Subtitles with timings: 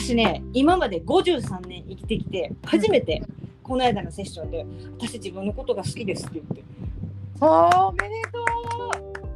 [0.00, 3.22] 私ね今まで53年生きてきて初めて
[3.62, 4.64] この間のセッションで
[4.98, 6.64] 「私自分のことが好きです」って言って。
[7.42, 8.38] おめでと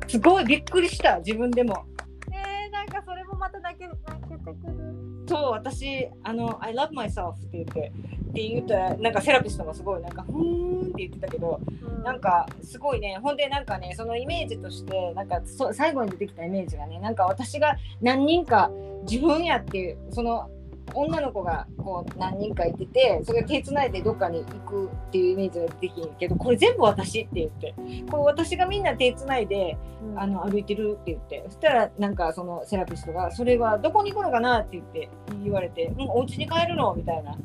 [0.06, 0.10] う。
[0.10, 1.84] すごいびっくりした自分でも。
[2.32, 5.26] えー、なんかそれもまた泣け泣けてくる。
[5.28, 7.92] そう私あの「I love myself」って言って
[8.30, 11.60] って言ったらなんかセラピストもすごいなんか「ふーん」って言ってたけど
[12.02, 18.70] なんかすごいねほんでなんかねそのイメージとしてなんかそ最後に出てきたイメージがねなんか私が何人か
[19.08, 20.50] 自分やっていうその
[20.92, 27.74] 女の子がこう何人かいててそれが手つないでどっかに行くっていうイメージができるけどこれ全部私って言って
[28.10, 35.08] こう私がみんな手つないでうんあの歩いてるって言ってそしたらなんかそのセラピストが「それはどこに行くのかな?」って言って
[35.42, 37.36] 言われて「うんお家に帰るの?」みたいな。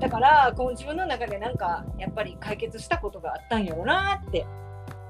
[0.00, 4.44] だからこう自分の中でなんかやっぱり解決したことがあったんやろなって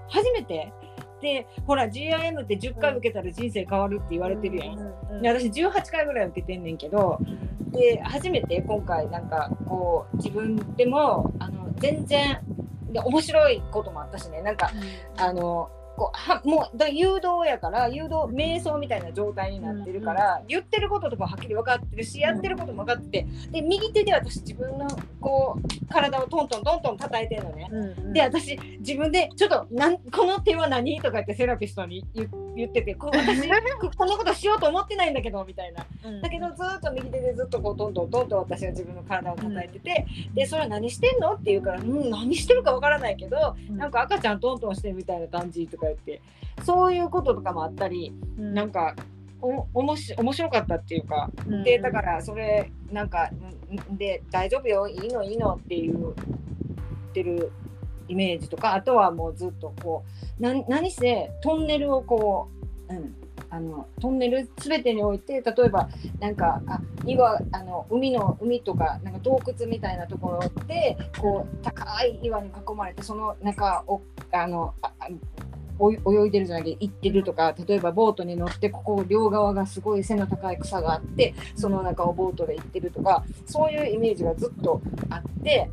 [0.09, 0.73] 初めて
[1.21, 4.79] でほら GIM って10回受けたら人生変わるって言われてるやん。
[4.79, 7.19] うんで私18回ぐらい受けてんねんけど
[7.71, 12.41] で初めて今回なんかこう自分でもあの全然
[12.91, 14.43] で面白いこともあったしね。
[14.43, 14.71] なんか
[15.17, 24.89] あのこうはもうだ誘導やから誘導瞑想みたいな状態になってるから、言ってることとかはっきり分かってるしやってることも分かっててで右手で私自分の
[25.21, 27.69] こう体をトントントントン叩いてるのね。
[27.71, 30.97] うんで私自分でちょっとなんこの手は何？
[31.01, 33.49] とか言ってセラピストに言言っててこう私
[33.81, 35.85] ここのことしようと思ってないんだけどみたいな。
[36.05, 36.21] うん。
[36.21, 41.33] だけどずーっと右手でずっとこうトントントンと私が自分の体を叩いてて、でそれは何してんの？
[41.33, 43.77] って言うから「うん何してるかわからないけどうん。
[43.77, 46.23] なんか赤ちゃんトントンしてるみたいな感じ」とか言って
[46.63, 48.55] そういうこととかもあったりうん。
[48.55, 48.95] なんか
[49.41, 51.65] おおもし面白かったっていうかうん。
[51.65, 53.31] でだからそれなんか
[53.93, 56.15] んで「大丈夫よいいのいいの」っていう言っ
[57.13, 57.53] てる
[58.09, 60.05] イメージとかあとはもうずっとこ
[60.39, 62.49] うな何せトンネルをこ
[62.89, 63.15] う、うん、
[63.51, 65.89] あのトンネル全てにおいて例えば
[66.21, 74.93] なんかあ岩あの海の海とかなんか洞窟みたいなところでこう高い岩に囲まれてその中をあのあ
[75.81, 84.81] 泳いでるじゃなくて行ってるとか例えばボートに乗ってここ両側がすごい背の高い草があってその中をボートで行ってるとかそういうイメージがずっと
[85.11, 85.71] あって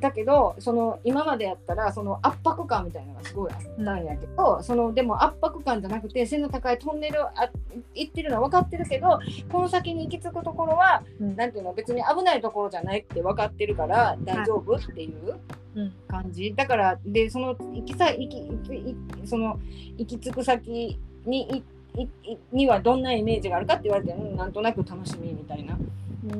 [0.00, 7.50] だけどその今までやったらその圧迫感みたいなのがすごいあったんやけど、そのでも圧迫感じゃなくて背の高いトンネルをあ
[7.94, 9.18] 行ってるのは分かってるけど
[9.50, 11.36] この先に行き着くところはうん。
[11.36, 15.34] なんていうの別に危ないところじゃないって分かってるから大丈夫っていう
[15.74, 15.92] うん。
[16.08, 16.54] 感じ。
[16.54, 18.96] だからでその行きさ行き行きい
[19.26, 19.58] その
[19.96, 21.64] 行き着く先にい
[21.96, 25.78] いいにはどんなイメージがあるかって言われて、うん、なんとなく楽しみみたいな。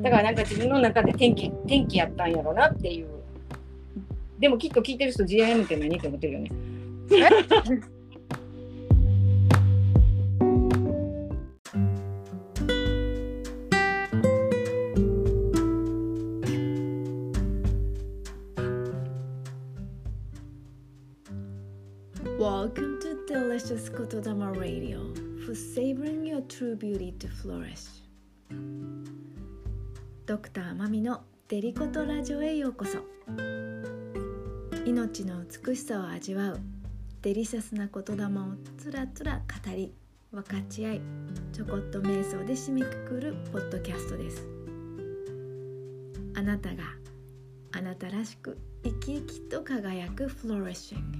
[0.03, 3.07] だからなんか自分の中で天気天気やったんやろなっていう
[4.39, 6.51] でもきっと聞いてる人 GIM って何って思ってるよね
[22.39, 24.99] 「Welcome to Delicious 言霊 Radio
[25.43, 28.03] for savoring your true beauty to flourish」
[30.27, 32.99] ドクターマミのデリコトラジオへようこそ
[34.87, 36.59] 命の美しさを味わう。
[37.21, 38.29] デリシャスな言霊を
[38.77, 39.93] つらつら語り
[40.31, 41.01] 分かち合い
[41.51, 44.47] ちょこっと瞑想で締めくくるポッドキャストです。
[46.35, 46.83] あなたが
[47.73, 51.11] あなたらしく生き生きと輝くフローリッシン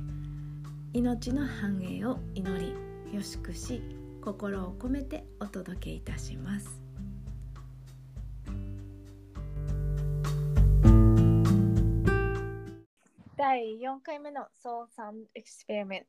[0.93, 2.73] グ命の繁栄を祈り
[3.13, 3.81] よしくし
[4.23, 6.86] 心を込めてお届けいたします。
[13.49, 16.07] 第4回目のソーサウンドエクスペリメント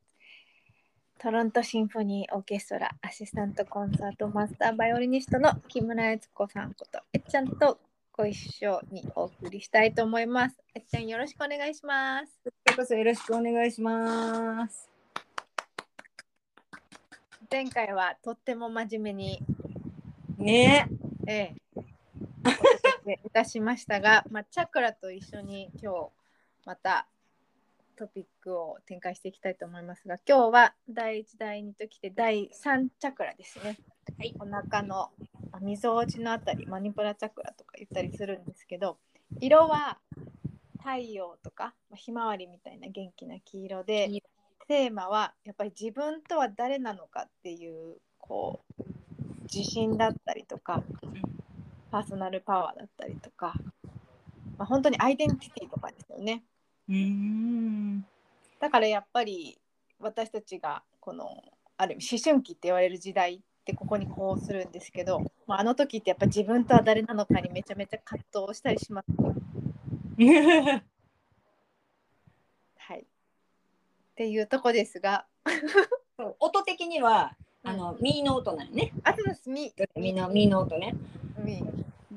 [1.20, 7.78] トロントシンフォニーオーケストラアシスタントコンサートマスターバイオリニストの木村悦子さんことえっちゃんと
[8.10, 10.56] ご一緒にお送りしたいと思います。
[10.74, 12.40] えっちゃんよろしくお願いします。
[12.42, 14.90] それこそよろしくお願いします
[17.48, 19.40] 前回はとっても真面目に、
[20.38, 20.88] ね
[21.28, 21.54] え
[23.06, 26.08] え、いたしましたが、まあ、チャクラと一緒に今日
[26.66, 27.06] また
[27.98, 33.76] トピックを展開していきたいと思いますが今日は第1第2ときて第3チャクラですね。
[34.16, 35.10] はいお腹の
[35.50, 38.98] あみぞおちのあたりマニプラチャクラとか言ったりするんですけど
[39.40, 39.98] 色は
[40.78, 44.22] 太陽とかまあひまわりみたいな元気な黄色で黄
[44.68, 48.82] テーマはやっぱり自分とは誰なのかっていうこう
[49.52, 50.84] 自信だったりとか
[51.90, 53.54] パーソナルパワーだったりとか、
[54.56, 56.44] まあ、本当にアイデンティティとかですよね。
[56.88, 58.06] うーん
[58.60, 59.58] だからやっぱり
[60.00, 61.42] 私たちがこの
[61.76, 69.06] ある意味思春期って言われる時代っってここにこうするんですけど、まあ、あの時ってやっぱ自分とは誰なのかにめちゃめちゃ葛藤したりします。
[72.78, 73.00] はい。
[73.00, 73.04] っ
[74.14, 75.26] ていうとこですが、
[76.40, 78.92] 音的にはあの、ミーの音なんよね。
[79.04, 80.94] あとですみミーのミーの音ね。
[81.38, 81.62] み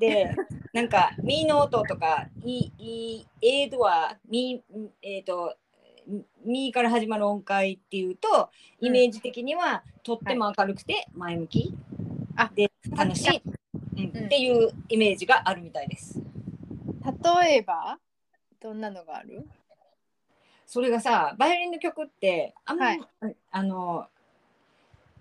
[0.01, 0.36] で、
[0.74, 5.56] なんかミーの音とか、いいエードはミーえっ、と
[6.44, 8.50] ミーから始まる音階っていうと、
[8.80, 11.75] イメージ的にはとっても明るくて前向き、
[12.36, 13.42] あで楽しい、
[13.98, 14.12] うん。
[14.18, 14.25] うん。
[14.25, 16.19] っていうイメージがあるみたいです。
[17.44, 18.00] 例えば
[18.59, 19.48] どんなのがある？
[20.65, 23.01] それがさ、バイオリンの曲ってあんま、はい。
[23.51, 24.07] あの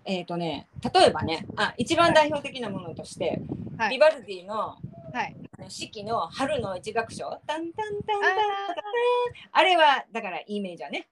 [0.05, 3.41] えっ、とね、例えばね、あ一番代表的なものとして、
[3.77, 4.77] はいビバルディの
[5.13, 5.35] はい。
[5.69, 8.75] 四季の春の一楽章、タンタンタンタンあ
[9.51, 11.07] あれはだからいいイメージはね。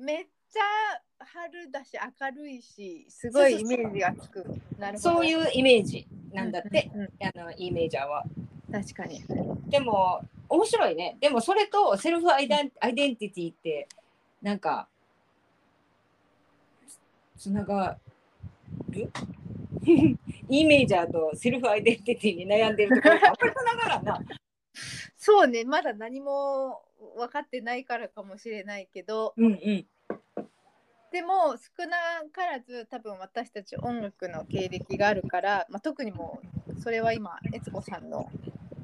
[0.00, 0.62] めっちゃ
[1.18, 1.90] 春だし
[2.20, 4.44] 明るいしすごいイメージがつく。
[4.78, 5.16] なるほど。
[5.16, 8.24] そういうイメージなんだって、うんうんあのいいイメージャーは。
[8.72, 9.22] 確かに。
[9.66, 11.18] でも面白いね。
[11.20, 13.88] でもそれとセルフアイデンアイデンティティって
[14.40, 14.88] なんか
[17.40, 17.96] つなが
[18.90, 19.10] る？
[20.48, 23.30] イメージャーとセルフアイデンティティに悩んでるところが
[23.64, 24.20] ながらんな。
[25.16, 26.82] そうね、まだ何も
[27.16, 29.86] 分かってないからかもしれないけど、うんうん。
[31.10, 31.96] でも少な
[32.30, 38.30] からず多分私たち音楽の経歴があるから、まあ、特にもうそれは今悦子さんの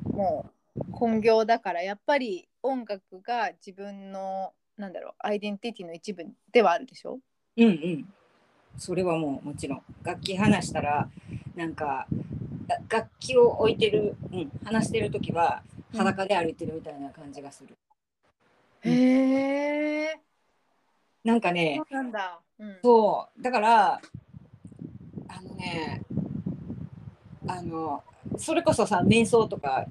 [0.04, 7.18] もう本業だからやっぱり音楽が自分のなんだろうアイデンティティの一部ではあるでしょ？
[7.58, 8.14] うんうん。
[8.78, 9.82] それはもうもちろん。
[10.02, 11.08] 楽器話したら
[11.54, 12.06] なんか
[12.66, 15.62] が楽器を置いてる、うん、話してる時は
[15.94, 17.76] 裸で歩いてるみたいな感じがする。
[18.82, 20.20] へえ
[21.24, 23.42] なんかねそうなんだ、うん、そう。
[23.42, 24.00] だから
[25.28, 26.02] あのね
[27.48, 28.02] あの
[28.36, 29.86] それこそさ瞑想とか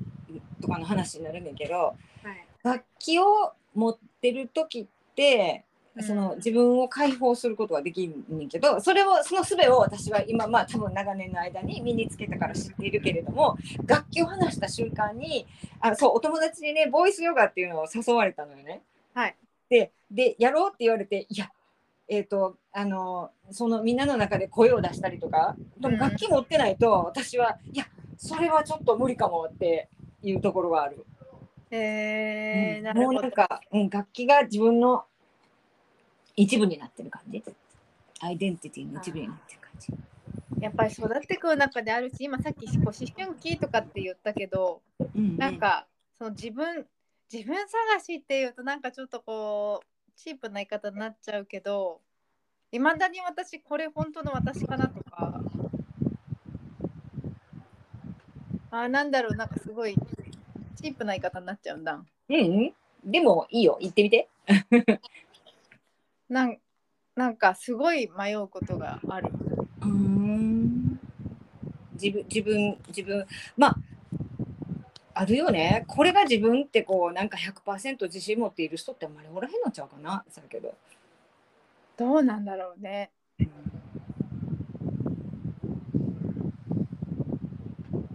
[0.61, 1.95] とかの話になるんだけどは
[2.31, 2.45] い。
[2.63, 5.65] 楽器を持ってる時って
[6.01, 15.47] その自分を解放することはできんねんけどそれをその術を私は今まあ多分長年の間に身につけたから知っているけれども楽器を離した瞬間に
[15.79, 18.81] あそうお友達にねボイスヨガっていうのを誘われたのよね。
[19.13, 19.35] はい。
[19.69, 21.49] ででやろうって言われていや
[22.07, 27.87] えー、とあのそのみんなの中で声を出したりとかでも楽器持ってないと私はいや
[28.17, 29.89] それはちょっと無理かもって
[30.21, 31.05] いうところがある。
[31.71, 32.97] へえうん。
[32.97, 35.05] もうなんか、うん、楽器が自分の
[36.35, 37.43] 一部になってる感じ。
[38.21, 39.93] アイデンティティの一部になってる感じ。
[40.61, 44.81] やっぱり育ってくる中であるし今さっき思春期とかって言ったけど、
[45.15, 45.85] うんなんか
[46.17, 46.85] その自分
[47.31, 51.99] 自分探しっていうとなんかちょっとこうチープな言い方になっちゃうけど
[52.71, 55.41] いまだに私これ本当の私かなとか
[58.71, 59.95] あなんだろうなんかすごい
[60.75, 62.03] チープな言い方になっちゃうんだ。
[62.29, 62.73] うんうん
[63.05, 63.77] でもいいよ。
[63.79, 64.27] 言ってみて
[66.29, 66.57] なん
[67.15, 69.29] なんかすごい迷うことがある。
[69.81, 70.99] うん。
[71.93, 73.25] 自分自分自分
[73.55, 73.77] まあ
[75.13, 75.85] あるよね。
[75.87, 80.25] これが自分ってこうなんか100%自信持っている人ってあんまりおらへんのちゃうかな。
[80.29, 80.75] さけど、
[81.95, 83.11] どうなんだろうね。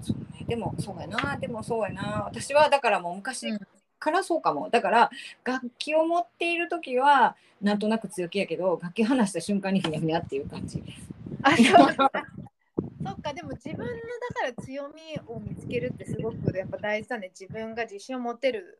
[0.03, 1.39] そうね、でもそうやな。
[1.39, 2.25] でもそうやな。
[2.27, 3.59] 私はだからもう昔うん
[4.01, 5.11] からそうかも、だから
[5.45, 10.83] 楽器を持っている時はなんとなく強気やけど楽器離した瞬間にふにゃふにゃっていう感じ。
[11.43, 11.65] あそう。
[13.05, 13.93] そっかでも自分のだ
[14.55, 17.31] から強みを見つけるってすごくやっぱ大事だね。
[17.39, 18.79] 自分が自信を持てる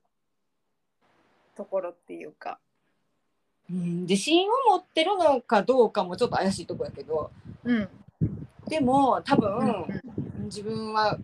[1.57, 2.59] ところっていうか。
[3.71, 7.31] うん自信を持ってるのかどうかもちょっと怪しいとこやけど。
[7.65, 7.89] うん、
[8.67, 10.01] でも多分、うん
[10.51, 11.17] 自分は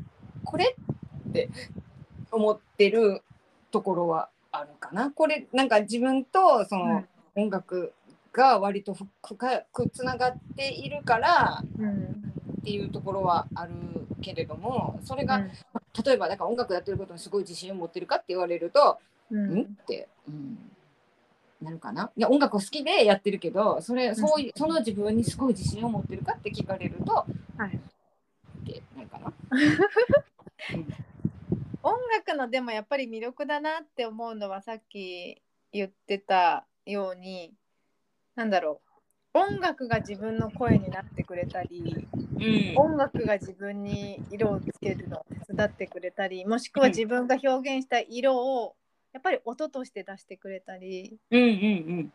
[0.45, 0.77] これ
[1.29, 1.51] って
[2.31, 3.23] 思ってる
[3.71, 5.11] ところはあるかな。
[5.11, 7.05] これなんか自分とその
[7.35, 7.93] 音楽
[8.33, 12.27] が割とふ深くつながっているからうん
[12.61, 13.73] っていうところはある
[14.21, 15.51] けれどもそれが、うん。
[16.05, 18.99] 例えばなんか音楽やってることにすごい自信を持ってるかって言われると、
[19.31, 19.59] うん。
[19.59, 20.59] んって、うん、
[21.63, 22.11] なるかな。
[22.17, 27.27] いや音楽を好きでやってるけどそれそういうその自分にすごい自信を持ってるかって聞かれると、は
[27.67, 27.69] い。
[27.69, 29.33] ってなるかな。
[31.87, 35.41] 音楽のでもやっぱり魅力だなって思うのはさっき
[35.73, 37.53] 言ってたように
[38.35, 38.81] なんだろ
[39.35, 39.39] う。
[39.39, 41.95] 音楽が自分の声になってくれたり
[42.41, 42.77] うん。
[42.77, 48.75] 音楽が自分に色をつけるのを手伝ってくれたりもしくは自分が表現した色を
[49.13, 52.11] やっぱり音として出してくれたり、うんうん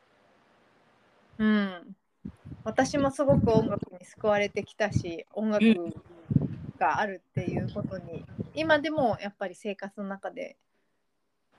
[1.40, 1.46] うん。
[1.46, 1.96] うん、
[2.66, 5.64] 私もすごく音楽に救われてきたし音楽
[6.82, 10.58] があるっていうことに、今でもやっぱり生活の中で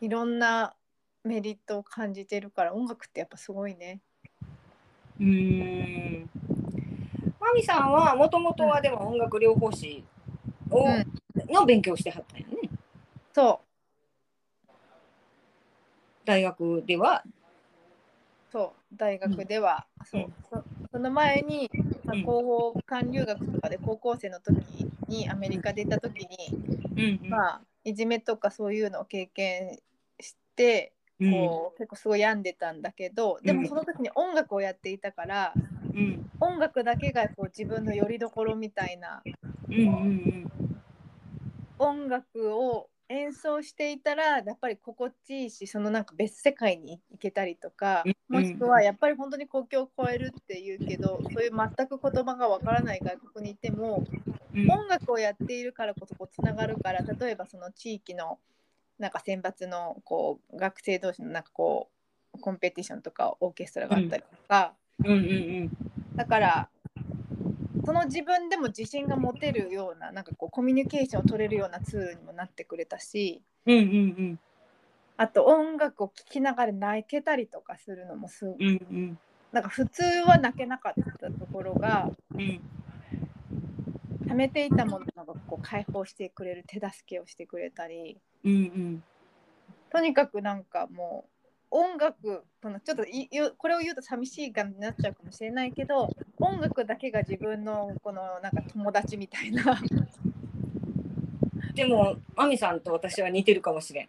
[0.01, 0.75] いろんな
[1.23, 4.01] メリットを感じてるから音楽ってやっぱすごいね。
[5.21, 6.31] うーん。
[7.39, 10.05] マミさんはもともとはでも音楽療法士
[10.71, 11.05] を、うん
[11.49, 12.69] の勉強してはったんよね。
[13.33, 13.61] そ
[14.69, 14.71] う
[16.27, 17.23] 大学では？
[18.51, 21.71] そう大学では、そううんそその前に、
[22.05, 22.43] まあうん交
[22.87, 24.59] 換留学とかで高校生の時
[25.13, 29.79] にアメリカで行った時に、うんまあいじめとかそういうのを経験
[30.21, 31.31] してうん。
[31.31, 33.63] こう、結構すごい病んでたんだけどでうん。
[33.63, 35.55] もその時に音楽をやっていたから、
[35.95, 36.31] うん。
[36.41, 39.23] 音楽だけがこう自分の拠り所みたいな
[41.79, 58.39] 音楽を演奏していたらやっぱり心地いいしそのなんか別世界に行けたりとかうんもしくはやっぱり本当に国境を越えるっていうけどそういう全く言葉がわからない外国にいてもうん音楽をやっているからこそこうつながるから例えばその地域の
[58.99, 61.89] なんか選抜のこう学生同士のなんかこ
[62.35, 65.19] うコンペティションとかオーケストラがあったりとか、うんうんう
[65.65, 65.71] ん。
[66.17, 66.69] だから
[67.85, 74.39] その自分でも自信が持てるようななんかこうコミュニケーションを取れるようなツールにもなってくれたしうんうん
[75.17, 79.19] あと音楽を聴きながら泣けたりとかするのもすごうんうん。
[79.53, 82.61] なんか普通は泣けなかったところがうん
[84.29, 89.03] 溜めていたものがこう解放してくれる手助けをしてくれたりうんうん
[89.91, 91.33] とにかくなんかもう
[91.71, 99.81] 音楽このちょっといこれを言うと寂しい感じになっちゃうかもしれないけど音楽だけが自分のこのなんか友達みたいな
[101.75, 104.09] でもマミさんと私は似てるかもしれん。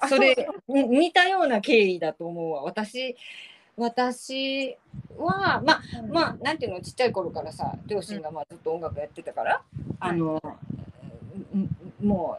[0.00, 2.62] あそれ似たような経緯だと思うわ。
[2.62, 3.16] 私
[3.78, 4.76] 私
[5.16, 9.62] はまあまあなんていうのちっちゃい頃からさ両親がまあずっと音楽やってたから、
[10.00, 10.42] あの、
[11.54, 11.70] うん
[12.02, 12.38] も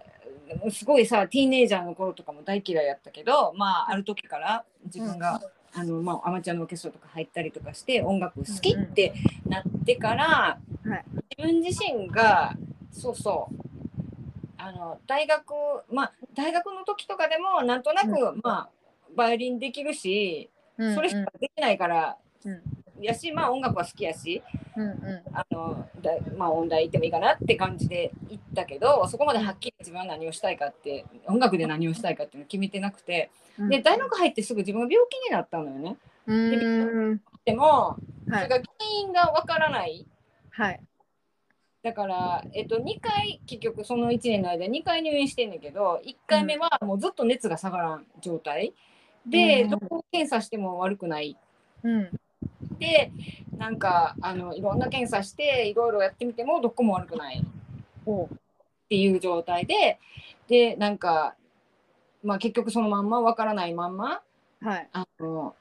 [0.66, 5.42] うすごいさティーネイジャーの頃とかも大嫌いやったけどまあある時から自分が、
[5.74, 9.14] あのまあ、アマチュアのオーケストラとか入ったりとかして音楽好きって
[9.46, 11.06] なってから、はい。
[11.38, 12.56] 自分自身が
[12.92, 13.56] そうそう
[14.58, 15.54] あの大学
[15.92, 18.10] まあ大学の時とかでもなんとなく、
[18.44, 18.70] まあ
[19.16, 22.62] バイオリンできるし、うんそれしかできないからうん。
[23.02, 24.42] やしまあ音楽は好きやし
[24.76, 33.30] うんうあのだまあ音大行ってもいいかなって感じで行ったけどそこまではっきり自分は何をしたいかって音楽で何をしたいかっていうのを決めてなくて
[33.62, 33.70] ん。
[33.70, 35.98] で大学入ってすぐ自分が病気になったのよね。
[36.28, 37.22] うーん。
[37.46, 37.98] でも
[38.30, 38.44] はい。
[38.44, 38.66] それが原
[39.02, 40.06] 因がわからない。
[40.52, 40.80] はい。
[41.82, 48.74] だから、えっと、2回結局その1年の間2回入院してんねんけど1回目はもうずっと熱が下がらん状態
[49.26, 51.38] で、うんどこを検査しても悪くない。
[51.84, 52.10] うん。
[52.80, 53.12] で
[53.58, 57.40] なんかあのいろんな検査していろいろやってみてもどこも悪くない。
[57.40, 57.44] っ
[58.06, 58.30] お
[58.88, 60.00] ていう状態で
[60.48, 61.36] でなんか、
[62.24, 64.22] まあ、結局そのまんまわからないまんま
[64.62, 64.90] はい。
[64.94, 65.56] あの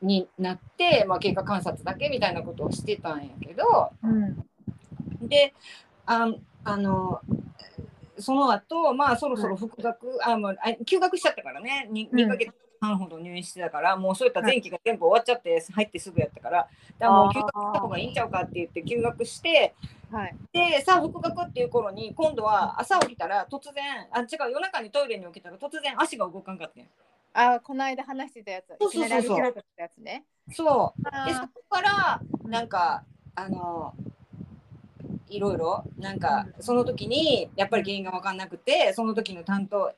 [0.00, 5.28] になって、まあ、経過観察だけみたいなことをしてたんやけどうん。
[5.28, 5.54] で
[6.06, 6.28] あ
[6.64, 7.20] あの
[8.18, 11.88] その後まあそろそろ復学、あもうあ休学しちゃったからね。
[11.92, 16.68] 2, うん2ヶ月半ほど入院してたから、もうそういった前期が全部終わっちゃって入ってすぐやったから
[16.98, 19.74] だからもう休学した方がいいんちゃうかって言って休学して
[20.10, 20.36] はい。
[20.52, 26.80] でさあ復学っていう頃に今度は朝起きたら突然あ違う夜中にトイレに起きたら突然足が動かんかった
[27.34, 28.68] あこの間話してたやつ。
[28.80, 30.02] そうそうそうそう。
[30.02, 30.24] ね。
[30.52, 31.02] そう。
[31.04, 33.04] でそこからなんか
[33.34, 33.94] あの
[35.28, 39.92] いろいろなんかその時にやっぱり原因が分かんなくてその時の担当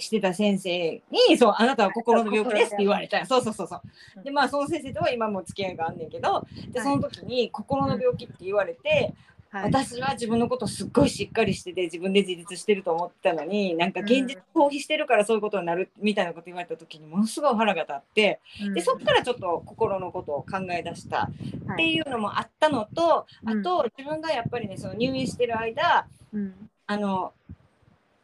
[0.00, 3.24] してた先生に「そうあなたは心の病気です」って言われた。
[3.26, 4.22] そうそうそうそう。
[4.22, 9.14] でまあその先生とは今も付き合いがあんねんけどでその時に心の病気って言われて、
[9.50, 9.64] はい。
[9.64, 18.40] 私は自分のことすっごいしっかりしてて自分で自立してると思ってたのになんか現実逃避してるからそういうことになるみたいなこと言われた時にものすごい腹が立って。
[18.74, 21.30] でそっからちょっと心のことを考え出した。
[21.72, 23.60] っていうのもあったのと、うん。
[23.60, 26.70] あと自分がやっぱりねその入院してる間うん。
[26.86, 27.32] あの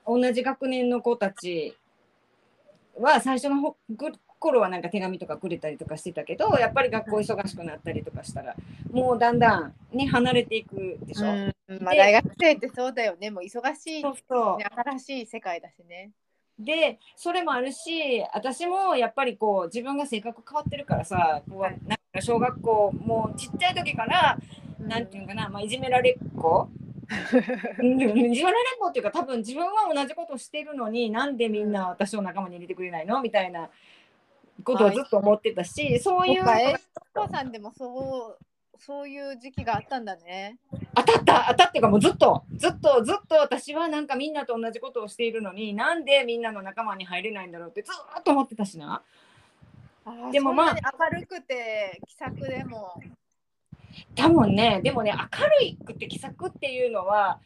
[0.07, 1.77] 同じ学年の子たち
[2.99, 8.55] は最初のほぐ頃はなんか手紙とかくれたりとかしてたけどやっぱり学校忙しくなったりとかしたら
[8.91, 11.29] もうだんだんね離れていくでしょ？
[11.67, 13.31] うんまあで大学生ってそうだよね。
[13.31, 14.59] もう忙しい、そうそう。
[14.59, 16.11] ね新しい世界だしね。
[16.59, 21.79] でそれもあるし私もやっぱりこう自分が性格変わってるからさこうはい。
[21.87, 24.39] なんか小学校もうちっちゃい時から
[24.79, 26.69] なんていうのかな、まあ、いじめられっ子
[27.79, 27.99] うん。
[27.99, 33.21] でもいじめられっていうか多分自分は同じことしてるのになんでみんな私を仲間に入れてくれないの？
[33.21, 33.71] みたいな
[34.63, 36.77] ことをずっと思ってたし、そういうそっかえ
[37.17, 38.45] お父さんでもそう
[38.79, 40.59] そういう時期があったんだね。
[40.95, 41.47] 当たった。
[41.51, 42.45] 当たっていうかもうずっと。
[42.55, 49.03] ずっとずっと私はなんかみんなと同じことをしているのになんでみんなの仲間に入れないんだろうってずっと思ってたしな。
[50.31, 50.77] でもまあ
[51.13, 53.01] 明るくて気さくでも。
[54.15, 57.41] 多分ねでもね明るくて気さくっていうのは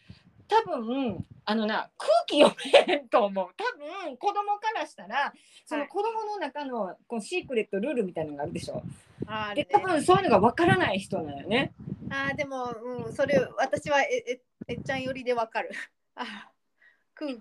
[0.49, 2.55] 多分あのな空気読
[2.87, 3.49] めんと思う。
[3.57, 3.65] 多
[4.05, 5.33] 分子供からしたら
[5.67, 8.83] その子供の中のこうシークレットルールみたいなのがあるでしょ。
[9.27, 11.73] あーで多分そういうのがわからない人なのよね。
[12.11, 12.75] あーでも、
[13.07, 15.71] うん、それ私はえええっちゃん寄りでわかる。
[16.15, 16.25] あ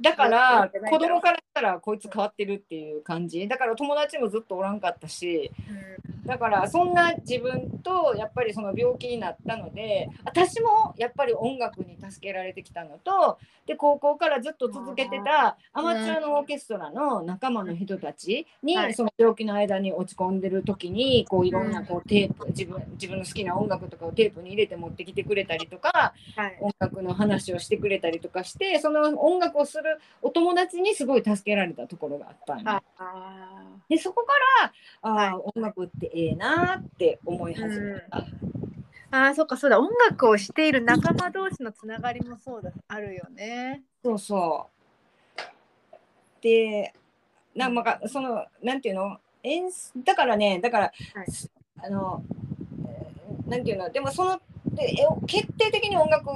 [0.02, 3.48] だから子供からしたらこいつ変わってるっていう感じ。
[3.48, 5.52] だから友達もずっとおらんかったし。
[6.26, 18.94] だからそんな自分とやっぱりその病気になったので私もやっぱり音楽に助けられてきたのとで高校からずっと続けてたアマチュアのオーケストラの仲間の人たちにはい。
[18.94, 21.86] その病気の間に落ち込んでる時にこういろんなうん。
[21.86, 26.14] こうテープ自分自分の好きな音楽とかをテープに入れて持ってきてくれたりとか
[26.60, 35.44] 音楽の話をしてくれたりとかしてその音楽をするお友達にすごい助けられたところがあったんよああでそこからあー、はい。
[35.56, 38.26] 音楽ってええなーって思い始めた。
[39.10, 39.80] あーそっかそうだ。
[39.80, 42.72] 音楽をしている仲間同士のつながりもそうだ。
[42.90, 43.84] あるよね。
[44.04, 44.68] そうそ
[45.40, 45.42] う。
[46.42, 46.94] で、
[47.56, 49.18] なんかそのなんていうの？
[49.44, 51.32] 演出だからねだから、はい。
[51.32, 51.50] す
[51.82, 52.22] あの
[52.86, 53.90] えーなんていうの？
[53.90, 56.30] でもそのでえ決定的に音楽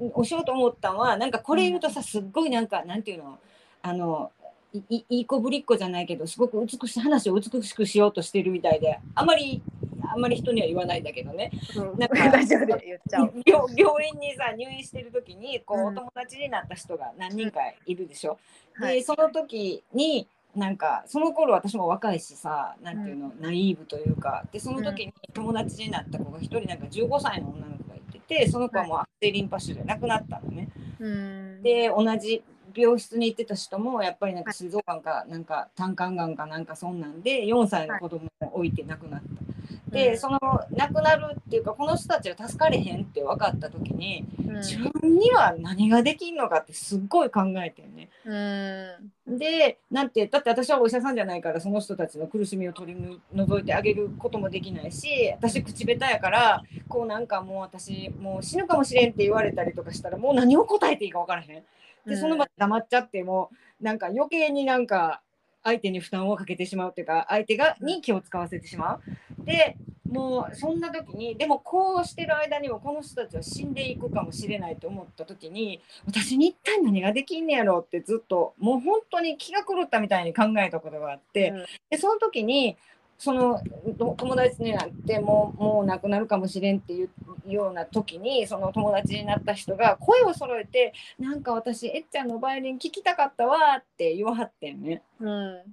[0.00, 3.38] をしようと思ったのはなんかこれ言うとさすっごいなんかなんていうの？
[3.82, 4.32] あの
[4.72, 9.62] いいいい子ぶりっ子じゃないけどすごく美しい話を美しくしようとしてるみたいであんまり
[10.08, 11.50] あんまり人には言わないんだけどね。
[11.98, 13.34] なんか 大丈夫で言っちゃおう。
[13.44, 15.86] 病病院にさ入院してる時にこう、うん。
[15.88, 18.38] お友達になった人が何人かいるでしょ。
[18.74, 18.96] はい。
[18.96, 24.44] でその時になんかその頃私も若いしさなんていうの、ナイーブというか。
[24.52, 30.68] でその時に友達になった子が一人なんか15歳の女の子がいててその子はもう悪性リンパ腫で亡くなったのね。
[30.98, 31.62] うん。
[31.62, 32.42] で同じ
[32.76, 39.46] 病室に行ってた人もやっぱりなんか膵臓がんかなんか胆管がんかなんかそんなんで4歳の子供を置いて亡くなった。
[39.90, 40.38] で、うんその
[40.70, 48.08] 亡くなるっていうかこの人たちは助かれへんって分かった時にうん自分には何ができんのかってすっごい考えてんね。
[48.24, 61.62] うんでなんてだって私はお医者さんじゃないからその人たちの苦しみを取り除いてあげることもできないし私口下手やからこうなんかもう私もう死ぬかもしれんって言われたりとかしたらもう何を答えていいか分からへん。
[62.06, 65.20] でその場で黙っちゃってもなんか余計になんか
[65.62, 69.00] 相手に負担をかけてしまうっていうか相手がに気を使わせてしまう。
[69.44, 69.76] で
[70.08, 81.64] もうそんな時にでもこうしてる間にもこの人たちは死んでいくかもしれないと思った時に私に一体何ができんねやろうってずっともう本当に気が狂ったみたいに考えたことがあって、うん。
[81.90, 82.76] でその時に
[83.18, 83.60] その
[83.98, 87.10] と友達になってもうもう亡くなるかもしれんっていう
[87.46, 95.02] ような時にその友達になった人が声を揃えて「なんか私えっちゃんのバイオリン聴きたかったわ」って言わはってんね。
[95.20, 95.30] う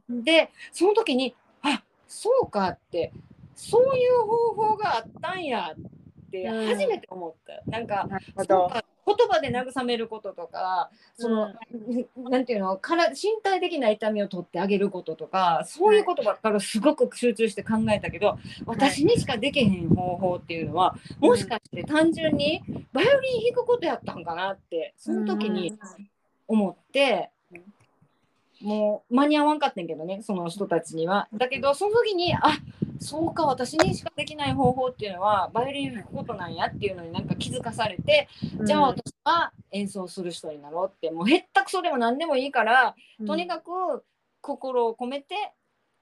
[0.10, 3.12] んでその時に「あそうか」って
[3.56, 7.62] そういう方法があったんやってうん初めて思った。
[7.70, 8.70] なんかなるほそうど。
[8.70, 11.54] か言葉で慰めることとかその、
[12.30, 22.64] なんていうのから身体的な痛みを取ってあげることとかそういうことばっかりすごく集中して考えたけど、私にしかできへん方法っていうのはもしかして単純に
[22.94, 25.74] バイオリン弾くことやったんかなってその時に
[26.48, 27.30] 思って。
[28.62, 31.28] もう間に合わんかったんけどねその人たちには。
[31.34, 32.40] だけどその時にあ
[33.00, 38.28] そうか私にしかできない方法っていうのはバイオリン弾くことなんやっていうのになんか気づかされて
[38.60, 38.66] うん。
[38.66, 41.12] じゃあ私は演奏する人になろうって。
[41.12, 44.04] もうへったくそでも何でもいいからとにかく
[44.42, 45.36] 心を込めて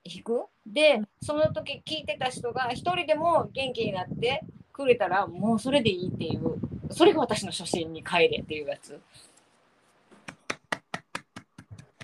[0.06, 0.46] 弾く。
[0.66, 6.60] でその時聞いてた人が一人でも元気になってくれたらもうそれでいいっていう。
[6.94, 9.00] それが私の初心に帰れっていうやつ。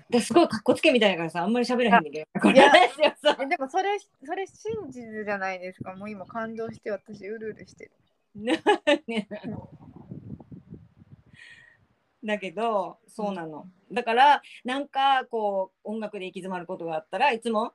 [0.10, 5.96] ですごいかっこつけみたいだからさあんまり喋らへんねんけどこれいや話をさえでもそれそれ真実じゃないですか。
[5.96, 7.91] もう今感動して私うるうるしてる。
[8.36, 8.62] ね
[12.24, 17.74] だけどそうなのだからなんかこう音楽で行き詰まることがあったらいつも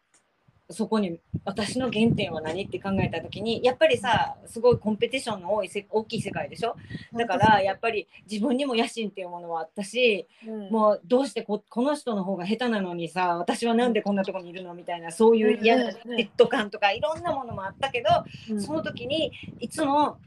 [0.72, 6.76] そこに私の原点は何って考えた時にやっぱりさすごいコンペティションの多いせ大きい世界でしょ？
[7.14, 10.70] だからやっぱり自分にも野心っていうものはあったしうん。
[10.70, 14.74] もうどうしてここの人の方が下手なのにさ私はなんでこんなとこにいるの？
[14.74, 18.08] みたいなそういう嫌な嫉妬感とかいろんなものもあったけど
[18.50, 18.62] うん。
[18.62, 20.18] その時にいつも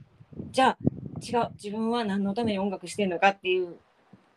[0.51, 0.77] じゃあ
[1.25, 3.77] 違う自分は何のために音楽してるのかっていう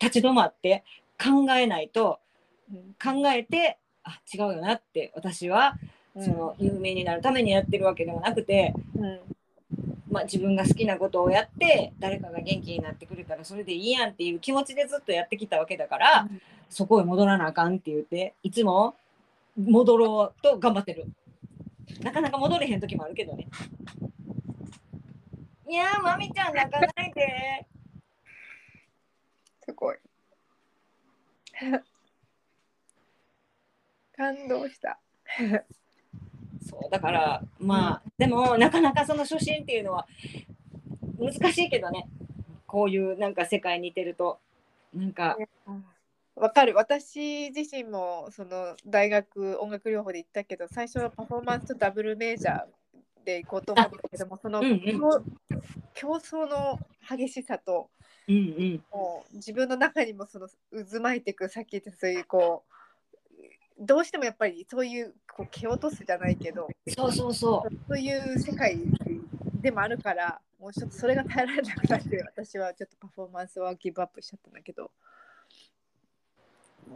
[0.01, 0.85] 立ち止まって
[1.21, 2.21] 考えないと
[3.03, 5.77] 考えてあ違うよなって私は
[6.17, 9.21] その有名になるためにやってるわけでもなくて、うん。
[10.11, 16.29] まあ、自分が好きなことをやって誰かが元気になってくれたらそれでいいやんっていう気持ちでずっとやってきたわけだから、
[16.71, 18.95] そこへ戻らなあかんって言っていつも
[19.57, 21.05] 戻ろうと頑張ってる。
[22.01, 23.49] なかなか戻れへん時もあるけどね。
[25.69, 27.67] いやーまみちゃん泣かないで。
[29.65, 29.97] すごい。
[34.17, 34.99] 感動した。
[36.91, 40.07] だからまあ、でもなかなかその初心っていうのは
[41.19, 42.09] 難しいけどね。
[42.67, 44.39] こういうなんか世界にいてると。
[44.95, 45.37] なんか
[46.35, 46.75] わかる。
[46.75, 52.65] 私自身もその大学音楽療法で行ったけど最初はパフォーマンスとダブルメジャー
[53.25, 54.81] で行こうと思ったけどもその、うんうん。
[54.81, 55.23] 競
[55.95, 57.91] 競争の激しさと
[58.29, 58.85] うんうん。
[58.93, 62.73] もう自分の中にもその渦巻いていくさっき言ったそういうこう
[63.79, 67.75] どうしてもやっぱりそういうこう蹴落とすじゃないけどそうそうそう。
[67.89, 68.79] そういう世界
[69.61, 74.91] でもあるからもうちょっとそれが耐えられなくなって私はちょっとパフォーマンスはギブアップしちゃったんだけど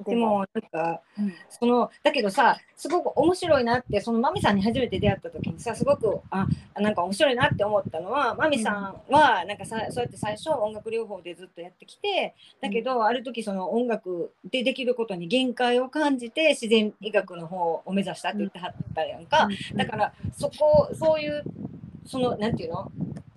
[0.07, 0.45] でも。
[0.55, 1.33] なんかうん。
[1.51, 21.45] そのだけどさすごく面白いなってそのマミさんに初めて出会った時にさすごくあなんか面白いなって思ったのはマミさんはなんかさそうやって最初音楽療法でずっとやってきてだけど、ある時その音楽でできることに限界を感じて自然医学の方を目指したって言ってはったやんか、だからそこそういう
[22.07, 22.91] そのなんていうの？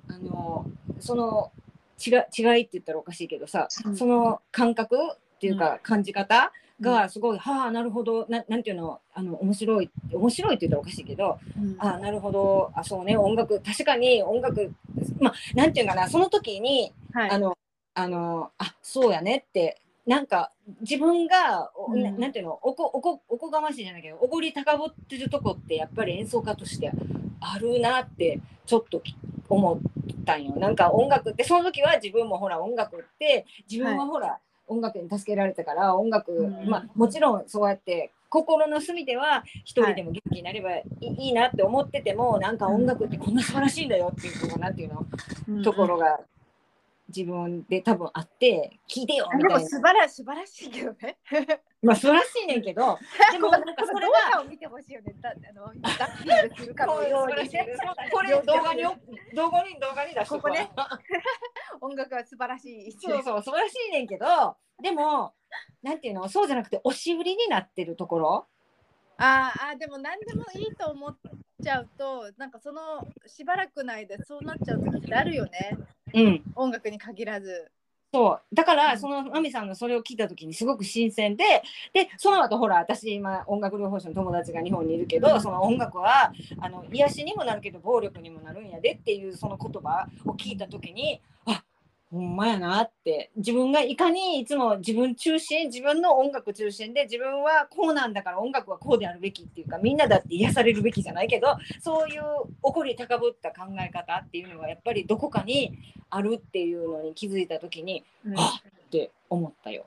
[0.07, 0.65] あの
[0.99, 1.51] その
[1.99, 3.97] 違違いって言ったらおかしいけどさ、うん。
[3.97, 4.97] その感覚
[5.45, 11.75] っていうか感じ方がすごい、はあなるほどななんていうのあの面白い面白いって言ったらおかしいけどうん。
[11.79, 14.73] あなるほどあそうね音楽確かに音楽
[15.19, 17.29] まあなんていうかなその時にはい。
[17.29, 17.57] あの
[17.93, 22.03] あのあそうやねってなんか自分が、おうん。
[22.03, 26.91] ななんていうのおこおこおこがましいじゃないけどおごり高ぶってるとこってやっぱり演奏家として
[27.39, 29.15] あるなってちょっとき
[29.47, 30.55] 思ったんよ。
[30.57, 45.05] なんか音楽ってその時は自分もほら音楽って自分はほら、音楽に助けられたから音楽、うんまあもちろんそうやって心の隅では一人でも元気になればいい,、い、いなって思っててもなんか音楽ってこんな素晴らしいんだよっていうとこなんていうの、
[45.49, 45.63] うん。
[45.63, 46.19] ところが
[47.15, 49.69] 自分で多分あって聞いてよあでもみたいな。
[49.69, 51.17] 素晴ら素晴らしいけどね。
[51.81, 52.97] まあ素晴らしいねんけど
[53.31, 55.13] でもなんかそれ動は画を見てほしいよね。
[55.21, 57.49] だあのダッピングするかのように。
[58.11, 58.83] これ動画に
[59.33, 60.71] 動画に動画に出しとくわここね。
[61.81, 62.91] 音楽は素晴らしい。
[62.91, 65.33] そうそう素晴らしいねんけどでも
[65.81, 66.27] なんていうの？
[66.29, 68.47] そうじゃなくて押し売りになってるところ？
[69.17, 71.17] あーあーでも何でもいいと思っ
[71.63, 75.77] ちゃうとなんかそのしばらくの間そうなっちゃう時ってあるよね
[76.13, 76.43] うん。
[76.55, 77.71] 音楽に限らず。
[78.13, 78.55] そう。
[78.55, 78.77] だかうん。
[78.77, 81.43] らそのマミさんのそれを聞いた時にすごく新鮮で
[81.93, 85.41] でその後ほら私今音楽療法士の友達が日本にいるけど、うん。
[85.41, 91.63] その音楽はあの癒しにもなるけど暴力にもなるんやでっていうその言葉を聞いた時にあ
[92.11, 93.31] ほんまやなって。
[93.35, 102.21] 自分がいかにいつも自分中心自分の音楽中心で自分はこうなんだから音楽はこうであるべきっていうかみんなだって癒されるべきじゃないけどそういう
[102.61, 105.77] 怒り高ぶった考え方っていうのがやっぱりどこかに
[106.09, 108.39] あるっていうのに気づいた時にうん。
[108.39, 109.85] あって思ったよ。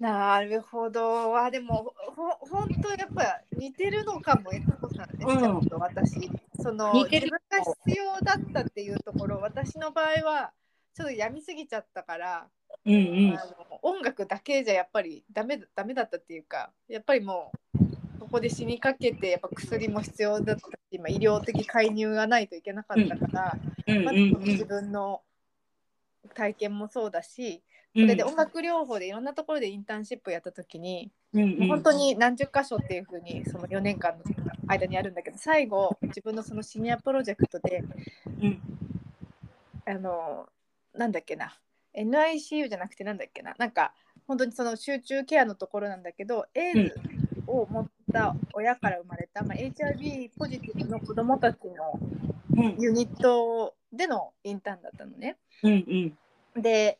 [0.00, 1.38] なるほど。
[1.38, 5.78] あでもほ本当やっぱ似てるのかもえつこさんね、うん。
[5.78, 6.30] 私。
[6.60, 10.52] その似てる自分が必要だったっていうところ私の場合は
[10.94, 12.46] ちょっと病みすぎちゃったから、
[12.86, 12.98] うんう
[13.32, 13.38] ん。
[13.38, 24.18] あの音楽だけじゃやっぱりダメダメだったっていうかやっぱりもうそこで死にかけてやっぱ薬も必要だったし、まあ、医療的介入がないといけなかったから、うんまず
[24.50, 25.20] 自分の
[26.34, 27.62] 体験もそうだし、
[27.94, 34.24] それで音楽療法でいろんなところでインターンシップやった時に、もう本当に何十箇所っていうふうにその4年間の
[34.66, 37.84] 間にあるんだけど最後自分のそのシニアプロジェクトで
[38.40, 38.60] うん。
[39.86, 40.48] あの
[40.94, 41.54] なんだっけな。
[41.96, 43.54] NICU じゃなくてなんだっけな。
[43.58, 43.92] なんか
[44.26, 46.94] 本当にその集中ケアのところなんだけど、エイズ
[47.46, 51.98] を持った親から生まれた、まあ、HIV ポジティブの子どもたちの
[52.56, 52.76] うん。
[52.80, 55.36] ユニットでのインターンだったのね。
[55.62, 56.12] うん
[56.56, 56.98] で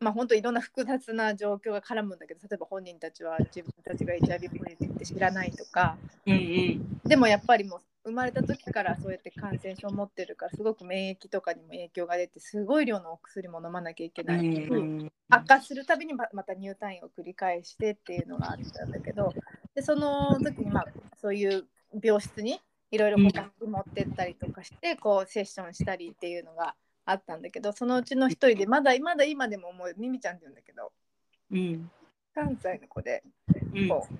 [0.00, 5.96] まあ本当いろんな複雑な状況が絡むんだけど例えば本人たちは自分たちが HIV ポジティブって知らないとか。
[6.24, 7.00] うんうん。
[7.04, 15.12] でもやっぱりもう生まれた時からそうやって感染症を持ってるからすごく免疫とかにも影響が出てすごい量のお薬も飲まなきゃいけないし、うん。
[15.28, 19.32] 悪化するたびにままた入退院を繰り返してっていうのがあったんだけど
[19.74, 20.86] でその時にまあ
[21.20, 21.66] そういう
[22.02, 30.92] 病室にいろいろ持ってったりとかしてこうセッションしたりっていうのがあったんだけどそのうちの一人でまだまだ今でももうミミちゃんって言うんだけど
[31.50, 31.90] うん。
[32.34, 33.22] 関西の子で
[33.74, 33.88] うん。
[33.88, 34.14] こう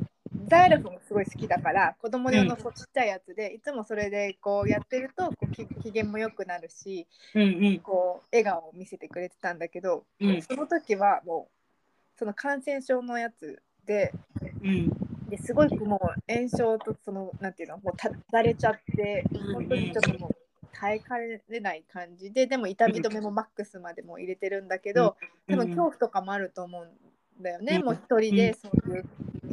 [0.48, 7.78] ザイロフもすごい好きだから子供用のこうちっちゃいやつで、いつもそれでこうやってるとこうき機嫌も良くなるしうんうん。
[7.80, 10.42] こう笑顔を見せてくれてたんだけど、うん。
[10.42, 14.12] その時はもうその感染症のやつで
[14.62, 14.90] うん。
[15.28, 20.36] ですごいもう炎症とそのなんていうのもうただれちゃってうん本当にちょっともう
[20.72, 25.16] 耐えかれない感じででも痛み止めもマックスまでも入れてるんだけど、
[25.48, 26.86] 多分恐怖とかもあると思う
[27.40, 27.84] んだよね、うん。
[27.84, 29.04] もう一人でそういう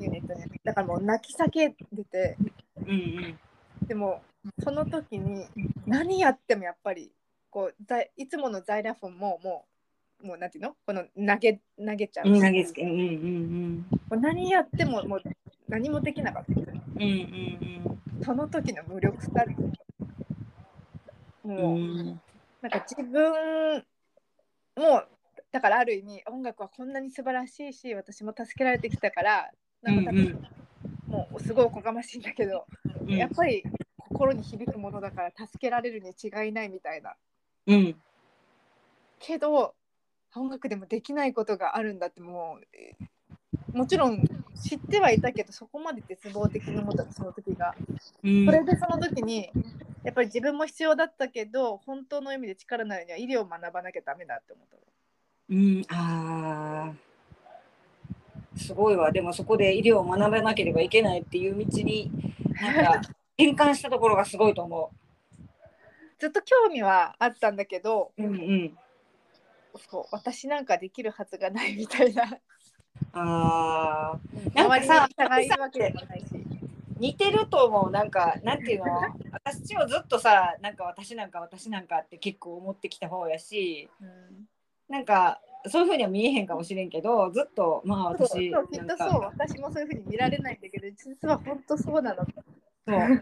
[0.03, 0.43] ユニットに。
[0.63, 2.37] だからもう泣き叫んでて。
[2.85, 3.39] うんうん。
[3.87, 4.21] でも
[4.63, 5.45] その時に
[5.85, 7.11] 何やってもやっぱり
[7.49, 9.65] こうざいいつものザイラフォンもも
[10.23, 10.75] うもうなんていうの？
[10.85, 12.25] この投げ投げちゃう。
[12.25, 12.83] 投げつけ。
[12.83, 15.21] うんうんもう何やってももう
[15.67, 16.51] 何もできなかった。
[16.53, 17.09] うんうん
[18.17, 18.23] うん。
[18.23, 19.29] その時の無力さ
[21.43, 22.21] うもう、ん。
[22.61, 23.83] なんか自分
[24.77, 25.03] も
[25.51, 29.51] だからある意味音楽はこんなに素晴らしいし私も助けられてきたから
[29.91, 30.17] なんかうん。
[30.17, 30.47] うん
[31.07, 32.65] もうすごいおこがましいんだけど、
[33.01, 33.15] うん。
[33.15, 33.63] やっぱり
[33.97, 37.13] 心に響くものだから助けられるに違いないみたいな。
[37.67, 37.95] うん。
[39.19, 39.73] けど
[40.35, 43.05] 音楽でもできないことがあるんだってもうえー
[43.73, 47.75] もちろん知ってはいたけどそこまで絶望的に思ったのその時が。
[48.23, 48.45] うん。
[48.45, 49.49] それでその時に
[50.03, 54.81] やっぱり自分も必要だったけど本当の意味で力になるには医療を学ばなきゃダメだって思ったの。
[55.49, 57.14] うん、あー
[58.55, 59.11] すごいわ。
[59.11, 62.11] でもそこで医療を学ばなければいけないっていう道に
[62.61, 63.01] なんか
[63.37, 64.91] 転換したところがすごいと思
[66.19, 68.23] ずっと興味はあったんだけどう。
[68.23, 68.77] うんうん、
[69.89, 72.23] そう私なんかできるはずがないみたいな。
[73.13, 74.55] あー。
[74.55, 75.09] なんかさ。
[76.97, 77.91] 似てると思う。
[77.91, 78.85] なんかなんていうの？
[79.31, 84.47] 私をずっとさなんか私なんか私なんかって結構思ってきた方やしうん。
[84.87, 92.25] なんかそういうふうには見えへんかもしれんけどずっとまあ私そうきっなんかとそう私もそういうふうに見られないんだけど実は本当そうなの。
[92.87, 93.21] そう。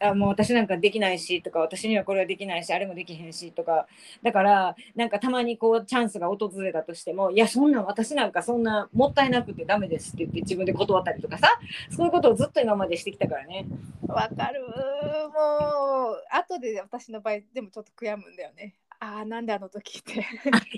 [0.00, 3.86] あもう私なんかできないしとか私にはこれはできないしあれもできへんしとか
[4.22, 11.48] だからなんかたまにこうチャンスが訪れたとしてもいやそんなん私なんかそんなもったいなくてダメですって言って自分で断ったりとかさ
[11.90, 13.66] そういうことをずっと今までしてきたからね。
[14.06, 18.74] わかるもう後で私の場合でもちょっと悔やむんだよね。
[19.00, 20.24] ああなんであの時って。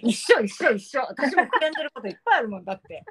[0.02, 3.04] 一緒一緒一緒私も悔やんでることいっぱいあるもんだって。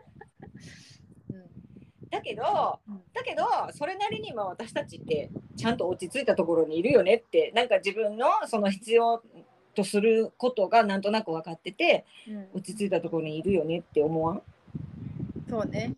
[2.11, 9.21] だけどうんだけどそれなりに今私たちってちゃんと落ち着いたところにいるよねってなんか自分のその必要
[9.75, 14.41] とすることがなんとなく分かっててうん落ち着いたところにいるよねって思わん？
[15.49, 15.95] そうね。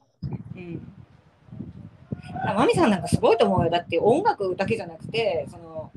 [0.56, 0.94] うん。
[2.46, 3.70] あマミさんなんかすごいと思うよ。
[3.70, 5.92] だって音楽だけじゃなくて、その、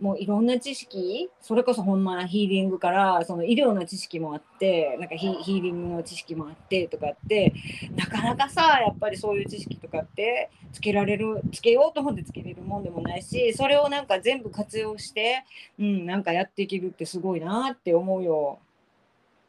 [0.00, 7.52] もういろんな知識、それこそほんまヒーリングから、その医療の知識もあって、なんかヒヒーリングの知識もあってとかって、
[7.96, 15.44] なかなかさ、やっぱりそういう知識とかって、つけられる、つけようと思ってつけれるもんでもないし、それをなんか全部活用して、
[15.78, 18.58] うん、なんかやっていけるってすごいなって思うよ。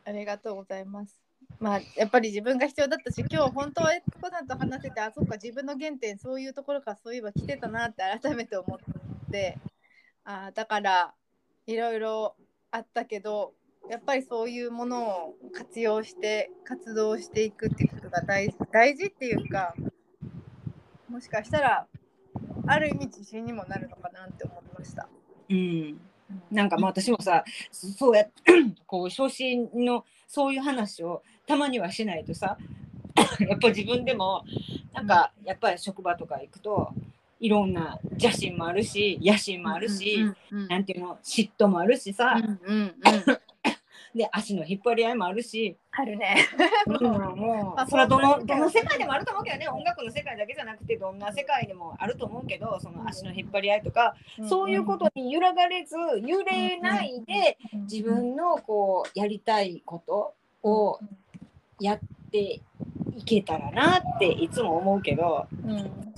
[0.04, 1.22] ありがとうございます。
[1.60, 9.60] まあやっぱり自分が必要だったし今日本当はエコさんと話せてあそっか自分の原点そういうところからそういえば来てたなって改めて思って
[10.26, 11.14] あだから
[11.68, 12.36] いろいろ
[12.72, 13.54] あったけど
[13.90, 19.74] やっぱりそういうものを活用して活動していくっていうことが大事大事っていうか
[21.10, 21.88] もしかしたら
[22.68, 25.10] ある意味自信にもなるのかなって思いました。
[25.50, 26.00] うん。
[26.50, 28.26] なんかまあ私もさそうや
[28.88, 32.58] こう昇進のそういう話をたまにはしないとさ
[33.48, 34.46] やっぱ自分でも
[34.94, 36.94] なんかやっぱり職場とか行くと
[37.42, 40.16] いろんな邪心もあるし野心もあるし、
[40.52, 42.94] うんうんなんていうの嫉妬もあるしさ、うんうんうん、
[44.16, 46.48] で足の引っ張り合いもあるし、あるね。
[46.88, 49.68] もうもあうそれはどのどの世界でもあると思うけどね。
[49.70, 54.16] 音楽の世界だけじゃなくてどんな世界でもあると思うけどその足の引っ張り合いとか、
[54.48, 57.58] そういうことに揺らがれず揺れないで
[57.90, 61.00] 自分のこうやりたいことを
[61.82, 62.00] やっ
[62.32, 62.62] て
[63.16, 65.48] いけたらなっていつも思うけど。
[65.66, 66.12] うん。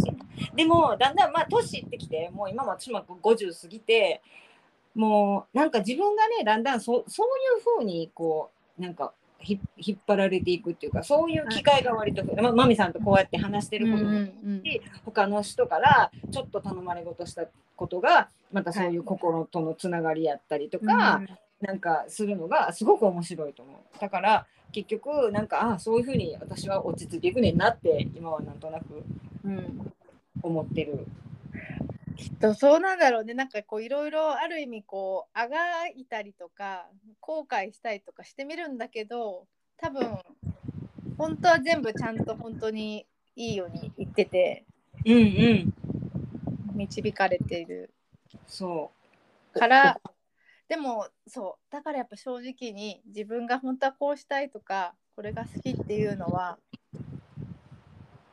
[0.55, 4.21] でもだんだんまあ年いってきてもう今も私も50過ぎて
[4.93, 14.27] もうなんか自分がねだんだんそそういうふうにこうなんかひ引っ張られていくっていうかそういう機会が割とまマミさんとこうやって話してることも
[15.05, 17.45] 他の人からちょっと頼まれ事した
[17.75, 21.21] ことがまたそういう心とのつながりやったりとか、
[21.59, 23.99] なんかするのがすごく面白いと思う。
[23.99, 29.03] だから結局なんかああそういうふうに私は落ち着いていくねんなって今はなんとなく
[29.45, 29.93] うん
[30.41, 31.07] 思ってる。
[32.17, 33.33] きっとそうなんだろうね。
[33.33, 36.87] なんかこういろいろある意味こうあがいたりとか
[37.21, 39.45] 後悔したりとかしてみるんだけど
[39.77, 40.17] 多分
[41.17, 43.05] 本当は全部ちゃんと本当に
[43.35, 44.65] いいように言ってて
[45.05, 45.73] うんうん。
[46.75, 47.91] 導かれている。
[48.47, 48.91] そ
[49.53, 49.99] から
[50.73, 56.57] でもそうだからやっぱ正直に自分が本当はこうしたいとかこれが好きっていうのは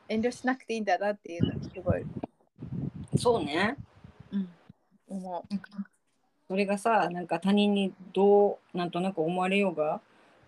[0.09, 2.07] 遠慮しなくていいんだなっていうのはすごい、う
[3.15, 3.77] そうね
[5.07, 5.55] 思う。
[6.47, 10.01] それがさなんか他人にどうなんとなく思われようが、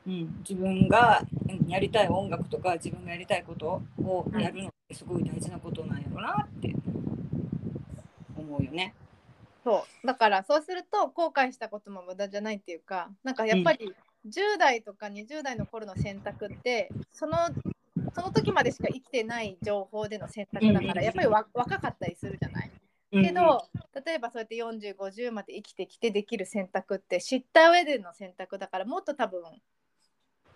[0.07, 6.73] うん、自分がうんやりたい音楽とか自分がやりたいことをやるのってすごい大事なことなんやろなって
[8.35, 8.95] 思うよね。
[9.63, 10.07] そう。
[10.07, 13.95] だからそうすると後悔したことも無駄じゃないっていうかなんかやっぱり
[14.25, 17.37] 10代とか20代の頃の選択ってその
[18.15, 22.71] その時までしか生きてない情報での選択だからやっぱりわ若かったりするじゃない？
[23.13, 23.23] うん。
[23.23, 23.67] けど、
[24.05, 29.43] 例えばそうやって4050まで生きてきてできる選択って知った上での選択だからもっと多分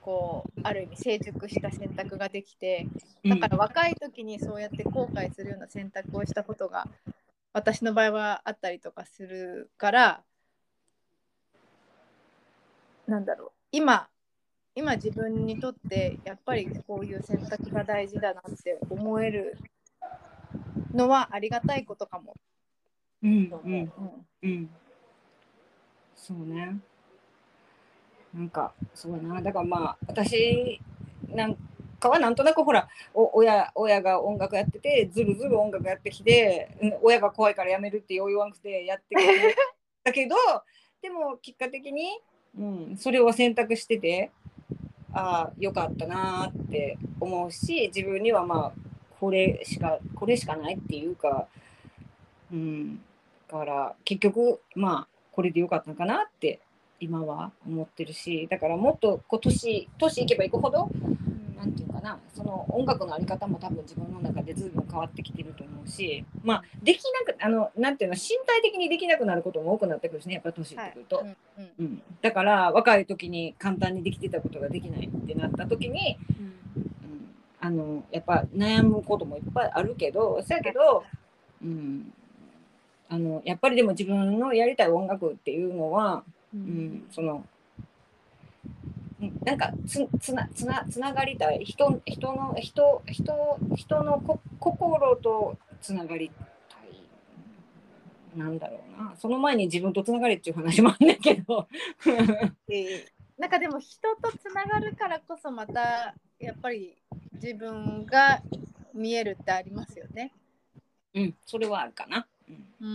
[0.01, 2.87] こうある意味成熟した選択ができて
[3.25, 6.87] だから若い時にそうやって後悔するような選択をしたことが
[7.57, 10.23] 私の場合はあったりとかするから
[13.07, 13.51] なんだろう。
[13.71, 14.07] 今
[14.75, 19.57] 今自分にとってやっぱりこういう選択が大事だなって思える
[20.93, 22.35] のはありがたいことかも。
[23.23, 23.91] うんううん。
[24.43, 24.69] うん。
[26.15, 26.77] そうね。
[28.35, 29.41] なんかそうやな。
[29.41, 30.79] だからまあ私
[31.33, 31.57] なん
[31.99, 39.55] かはなんとなくほら親親が音楽やっててずるずる音楽やってきて、うん親が怖いからやめるってよう言わんくてやってきて
[40.03, 40.35] だけど
[41.01, 42.19] でも結果的に、
[42.57, 44.31] うん、それを選択してて
[45.13, 48.87] ああよかったなって思うし自分にはまあ
[49.19, 51.47] これしかこれしかないっていうか、
[52.51, 52.95] うん、
[53.49, 56.59] だから結局まあこれでよかったのかなって
[56.99, 60.89] 今は思ってるしだからもっとこう年年いけばいくほど
[61.57, 71.71] なんていうかなその音楽のあり方も多分自分の中で随分変わってきてると思うしまあできなくあのなんていうの身体的にできなくなることも多くなってくるしねやっぱ年いってくると、うんうん。
[71.79, 76.53] うん、だから若い時に簡単にできてたことができないってなった時に、うん、
[77.59, 81.03] あのやっぱ悩むこともいっぱいあるけどそやけど、
[81.63, 82.13] うん、
[83.09, 87.45] あのやっぱりでも自分のやりたい音楽っていうのは、ううんん、そのうん
[89.43, 91.65] なんかつつなつなつながりたい。
[91.65, 96.31] 人人の人人人のこ心とつながり
[96.69, 99.15] たいなんだろうな。
[99.17, 101.67] その前に自分とつながりっていう話もあんねんけど。
[102.67, 103.07] で
[103.39, 106.95] なんかでも人とつながるからこそまたやっぱり
[107.33, 108.41] 自分が
[108.93, 110.31] 見えるってありますよね。
[111.15, 112.27] うんそれはあるかな。
[112.47, 112.67] うん。
[112.79, 112.87] う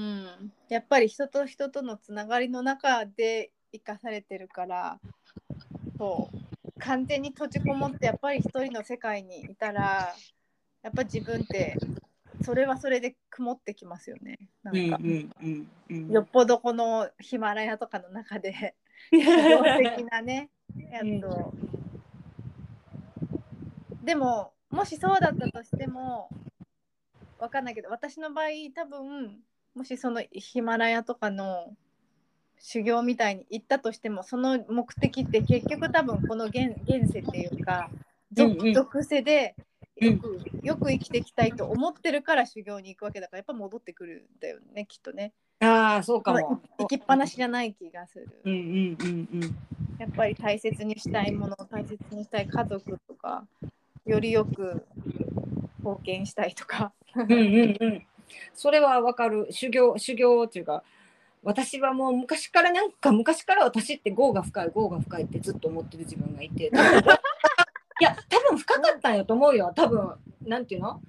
[0.44, 5.00] ん、やっぱり人と人とのつながりの中で生かされてるから
[6.02, 10.12] そう完全に閉じこもってやっぱり一人の世界にいたら
[10.82, 11.76] やっぱ自分って
[12.44, 14.40] それはそれで曇ってきますよね。
[14.64, 18.74] なんか、うんうんうんよっぽどこのヒマラヤとかの中で
[19.12, 20.50] 的なね
[20.90, 21.52] やつを。
[24.02, 26.28] でももしそうだったとしても
[27.38, 29.40] わかんないけど私の場合多分
[29.76, 31.76] もしそのヒマラヤとかの
[32.62, 37.90] 修行みたいに行ったとしてもその目的って結局多分この現現世っていうか
[38.32, 39.56] 属,、属性で
[40.00, 45.32] うんよくよく生きていきたいと思ってるから修行に行くわけだからやっぱ戻ってくるんだよねきっとね。
[45.60, 46.60] ああそうかも。
[46.78, 48.28] 行きっぱなしじゃない気がする。
[48.44, 49.56] うんうんうんうん。
[49.98, 53.44] やっぱり大切にしたいもの大切にしたい家族とか
[54.06, 54.84] よりよく
[55.78, 56.92] 貢献したいとか。
[57.14, 58.06] うんうんうん。
[58.54, 59.48] それはわかる。
[59.50, 60.82] 修行修行っていうか。
[61.42, 66.70] 私はもう昔からなんか昔から私って業が深い業が深いってずっと思ってる自分がいて。
[68.00, 69.72] いや多分深かったんやと思うよ。
[69.76, 71.00] 多分なんていうの？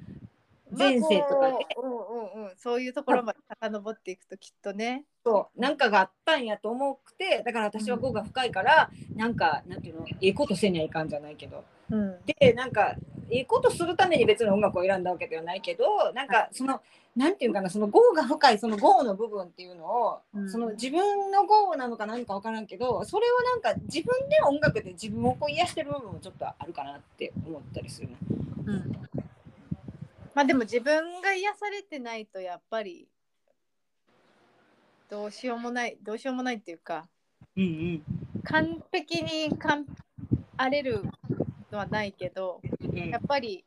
[0.72, 1.66] 前世とかで。
[1.78, 5.06] ううんうんうん、そういうところまで遡っていくときっとね。
[5.24, 5.60] そう。
[5.60, 10.08] なんかがあったんやと思うくてだから私は業が深いから、なんかなんていうの？
[10.08, 11.64] いいことせにゃいかんじゃないけど。
[11.90, 12.96] うん、でなんか
[13.30, 16.82] いいことするために別に音楽を選んだわけではないけどなんかその
[17.16, 20.50] なんていうかなその業が深いその業の部分っていうのを、うん。
[20.50, 28.18] その自分の業なのか何か分からんけどそれをなんか自分で音楽で自分をこう癒してる部分もちょっとあるかなって思ったりするな。
[28.74, 28.92] うん、
[30.34, 33.08] まあでも自分が癒されてないとやっぱり
[35.10, 37.08] どうしようもないどうしようもないっていうか
[37.56, 38.04] うんうん。
[38.44, 39.86] 完璧にかん
[40.58, 41.04] 荒れる
[41.72, 43.10] のはないけどうん。
[43.10, 43.64] やっぱり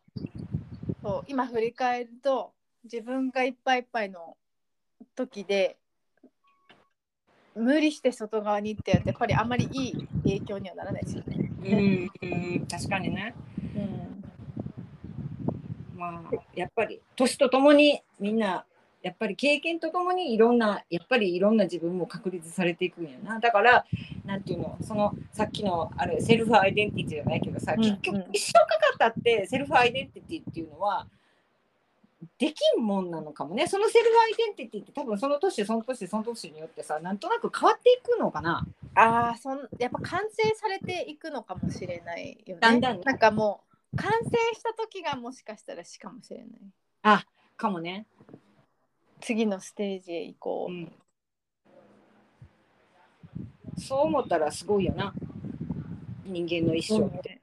[1.00, 2.55] そう今振り返ると
[2.90, 4.36] 自分がいっぱいいっぱいの
[5.14, 5.76] 時で
[7.54, 11.50] 無理して外側にってやってやっぱりあんまりいい影響にはならないですよね。
[11.64, 12.26] うんう
[12.56, 13.34] ん確かにね。
[13.74, 13.78] う
[15.96, 18.64] ん、まあやっぱり年とともにみんな
[19.02, 23.84] やっぱり経験とともにいろんなやっぱりいろんな自分も確立されていくんやなだから
[24.24, 31.06] なんていうのそのさっきのあれセルフアイデンティティじゃないけどさ、うんうん結局一生かかったってセルフアイデンティティっていうのは
[32.38, 42.60] できんもんなのかもねそのセルフアイデンティティって多分その年その年その年によってさなんとなく変わっていくのかなああそんやっぱ完成されていくのかもしれないよね。
[42.60, 43.60] だんだんねなんかも
[43.92, 46.48] う完成した時がもしかしたら死かもしれない。
[47.56, 48.06] かもね。
[49.20, 50.72] 次のステージへ行こう。
[50.72, 50.92] うん、
[53.78, 55.14] そう思ったらすごいよな
[56.24, 57.40] 人間の一生って、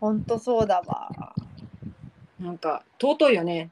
[0.00, 1.34] ほんとそうだわ。
[2.40, 3.70] なんか尊いよね。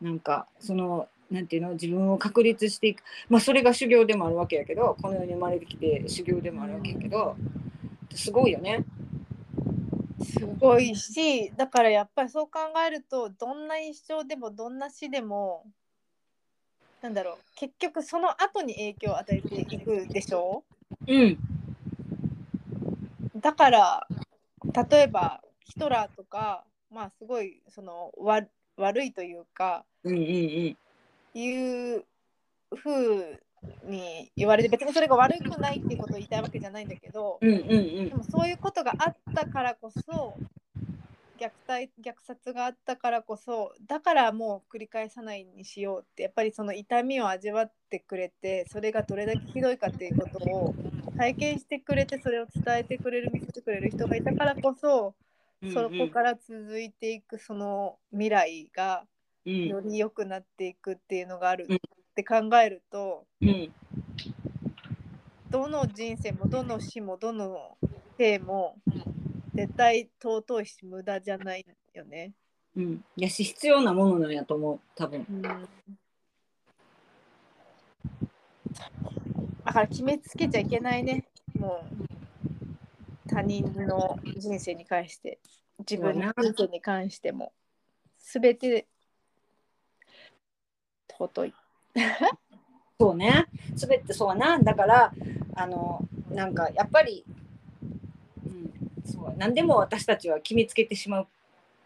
[0.00, 1.72] なんかそのなんていうの？
[1.72, 3.02] 自分を確立していく。
[3.28, 7.36] まあそれが修行でもあるわけやけどこの世に生まれてきて修行でもあるわけやけど
[8.14, 8.84] すごいよね。
[10.22, 15.64] すごいしだからやっぱりそう考えるとどんな一生でもどんな死でも
[17.02, 20.64] なんだろう結局その後に影響を与えていくでしょ？
[21.06, 21.38] うん。
[23.36, 24.06] だから
[24.90, 28.42] 例えばヒトラーとかまあすごいそのわ
[28.76, 30.76] 悪いというかうんうんうん。
[31.34, 32.04] いう
[32.74, 33.40] ふう
[33.84, 37.56] に言われて別にそれが悪くないっていうことを言いたいわけじゃないんだけどうんうんう
[38.02, 38.08] ん。
[38.08, 40.36] でもそういうことがあったからこそ
[41.38, 50.74] 虐待虐殺があったからこそだからもう繰り返さないにしようってやっぱりその痛みを味わってくれてそれがどれだけひどいかっていうことを
[51.16, 55.14] 体験してくれてそれを伝えてくれる見せてくれる人がいたからこそ
[55.72, 59.04] そこから続いていくその未来が
[59.44, 59.66] うん。
[59.66, 61.76] より良くなっていくっていうのがあるうん。
[61.76, 61.78] っ
[62.14, 63.72] て考えるとうん。
[65.50, 67.76] どの人生もどの死もどの
[68.18, 68.76] 生も
[69.54, 72.32] 絶対尊いし無駄じゃないよね。
[72.76, 73.04] うん。
[73.16, 75.26] やし必要なものなんやと思う多分。
[79.64, 81.24] だから決めつけちゃいけないね。
[81.58, 82.17] もう
[83.38, 85.38] 他人の人生に関して
[85.78, 87.52] 自分の人生に関しても
[88.18, 88.88] 全て
[91.16, 91.54] 尊い。
[92.98, 93.46] そうね。
[93.74, 94.58] 全てそうな。
[94.58, 95.12] んだから
[95.54, 97.24] あのなんかやっぱり、
[98.44, 98.72] うん、
[99.04, 101.28] そう何でも私たちは決めつけてしまう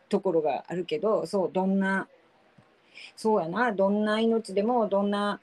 [0.08, 2.08] ところがあるけどそうどんな
[3.14, 3.72] そうやな。
[3.72, 5.38] どんな命でもどんな、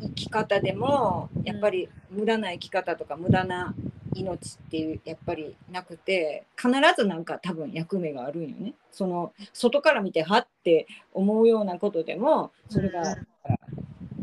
[0.00, 3.74] 生き方でもやっぱり無駄な生き方とか無駄な
[4.14, 8.74] 命っていうやっぱりなくて必ずなんか多分役目があるんよね。
[8.92, 13.16] その外から見てはって思うようなことでもそれが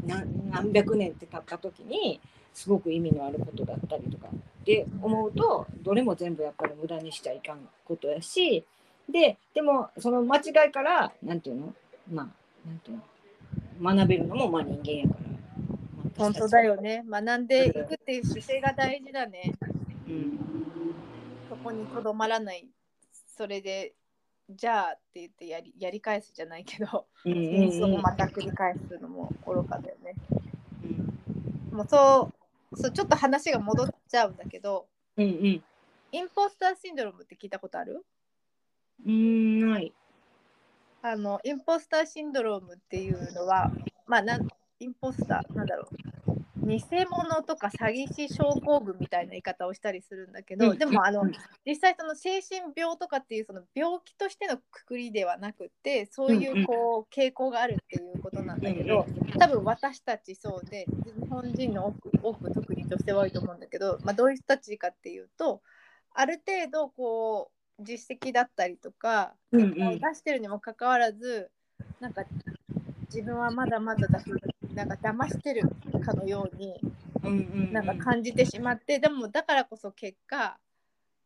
[0.05, 2.22] 何何百年って経った時に
[2.53, 8.65] すごく意味のあることだったりとかって思うとどれも全部やっぱり無駄にしちゃいかんことやし
[9.09, 11.74] ででもその間違いから何て言うの？
[12.11, 12.28] まあ
[12.67, 13.03] なんていうの？
[13.95, 15.20] 学べるのもまあ人間やから。
[16.04, 16.80] まあ本当だよ。
[16.80, 17.04] ね。
[17.08, 19.54] 学んでいくっていう姿勢が大事だね。
[20.08, 20.39] うん
[21.49, 22.68] そこにとどまらない。
[23.38, 23.93] それで、
[24.49, 30.14] じゃあって言ってやりやり返すじゃないけど、うんうまた繰り返すのも愚かだよね。
[30.84, 32.32] うんもうそ
[32.74, 34.88] うそう、ちょっと話が戻っちゃうんだけど、
[35.18, 35.64] うんうん
[36.14, 38.06] インポスターシンドロームって聞いたことある？
[39.06, 39.93] うんない。
[41.02, 43.72] あのインポスターシンドロームっていうのは、
[44.06, 44.47] まあ、なん
[44.82, 45.88] インポスターなんだろう。
[46.67, 46.79] 偽
[47.09, 50.77] 物とか詐欺師症候群みたいな言い方をしたりするんだけど、うん。
[50.77, 51.32] でもあのうん。
[51.65, 59.05] 実際その精神病とかっていうその病気としてのくくりではなくてそういうこう傾向があるっていうことなんだけど、
[59.39, 65.61] 多分私たちそうで日本人の多く多く特に女性は多いと思うんだけど、まあ、どういう人たちかっていうと
[66.13, 71.49] ある程度こう実績だったりとか結果を出してるにもかかわらず、
[71.99, 72.23] なんか
[73.05, 74.36] 自分はまだまだだしな
[74.86, 75.69] んか騙してる
[76.03, 76.80] かのように
[77.24, 77.38] うんうんう
[77.69, 77.74] ん。
[77.74, 80.57] なんか感じてしまって、でもだからこそ結果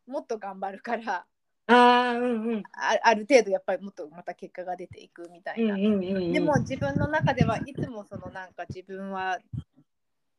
[0.06, 1.26] もっと頑張るから
[1.68, 2.62] ああうんうん。
[2.72, 5.74] あある程度やっぱりもっとまた結果が出ていくみたいな。
[5.74, 6.32] うんうんうんうん。
[6.32, 9.38] でも自分の中ではいつもそのなんか自分は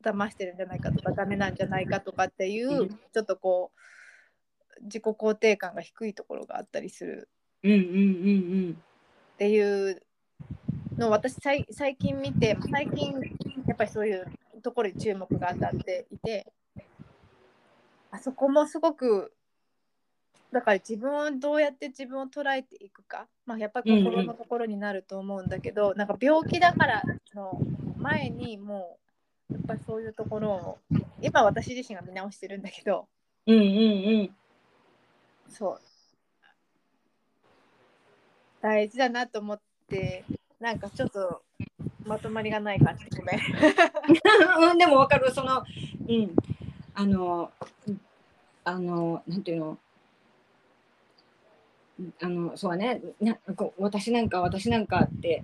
[0.04, 2.90] 騙してるんじゃないかとかダメなんじゃないかとかっていう、うん。
[2.90, 7.30] ちょっとこう自己肯定感が低いところがあったりする。
[7.64, 7.80] うんうんう
[8.70, 8.84] ん。
[9.34, 10.02] っていう
[10.98, 13.14] のを私さい最近見て最近
[13.68, 14.26] やっぱりそういう
[14.62, 16.48] ところに注目が当たっていて
[18.12, 19.32] あそこもすごく
[20.52, 27.04] だから自分をどうやって自分を捉えていくか、まあ、やっぱり心のところになると思うんだけど、なんか病気だから
[27.36, 27.60] の
[27.98, 28.98] 前にも
[29.50, 30.78] うやっぱりそういうところを
[31.22, 33.08] 今私自身が見直してるんだけど。
[33.46, 33.64] うんうんう
[34.24, 34.36] ん。
[35.50, 35.82] そう。
[38.62, 40.24] 大事だなと思って
[40.60, 41.44] なんかちょっと
[42.06, 43.06] まとまりがない感じ。
[43.16, 43.40] ごめん。
[44.72, 45.32] うん、でもわかる。
[45.32, 45.64] その
[46.08, 46.36] うん。
[46.96, 47.52] あの
[48.64, 49.78] あのなんていうの？
[52.22, 53.02] あのそうはね。
[53.22, 55.44] なこう私なんか私なんかって。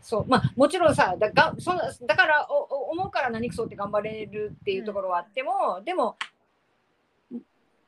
[0.00, 0.24] そう。
[0.26, 6.16] まあもちろんさだがそのだからおお思うから何くそって頑張れるっていうところはあっても、でも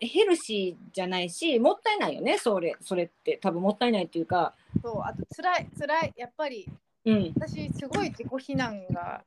[0.00, 3.38] ヘルシーじゃないしもったいないよねそれそれって。
[3.42, 4.54] 多分もったいないっていうか。
[4.82, 6.68] そうあと辛い辛いやっぱり。
[7.04, 7.32] うん。
[7.34, 9.24] 私すごい自己非難が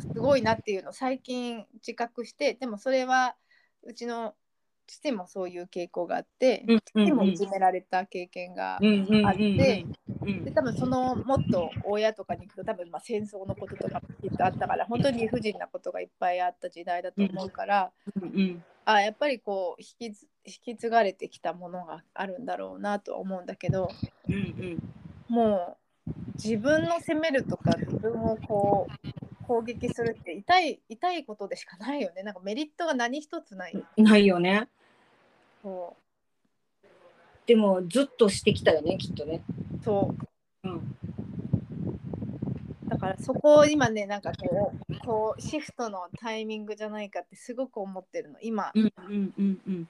[0.00, 3.36] すごいなっていうのを最近自覚してでもそれは
[3.84, 4.34] うちの
[4.88, 9.86] 父もそういう傾向があって、うん父もいじめられた経験がうんうんうんあって、
[10.22, 10.44] うん。
[10.44, 23.90] で多分そのもっと親とかに行くと多分まあ戦争のこととかもきっとあったから本当に理不尽なことがいっぱいあった時代だと思うから、うんあやっぱりこう引き継引き継がれてきたものがあるんだろうなとは思うんだけど
[24.26, 24.78] うんうん。
[25.28, 25.76] も
[26.06, 26.10] う
[26.42, 32.22] 自分の責めるとか自分をこう攻撃するって痛い痛いことでしかないよね。
[32.22, 33.84] なんかメリットが何一つない。
[33.98, 34.68] ないよね。
[35.62, 35.94] そ
[37.46, 39.42] でもずっとしてきたよねきっとね。
[39.80, 40.14] うそ
[40.64, 40.68] う。
[40.68, 40.96] うん
[42.88, 48.38] だからそこを今ねなんかこうこうシフトのタイミングじゃないかってすごく思ってるの。
[48.40, 48.72] 今。
[48.74, 49.88] うんうんうんうん。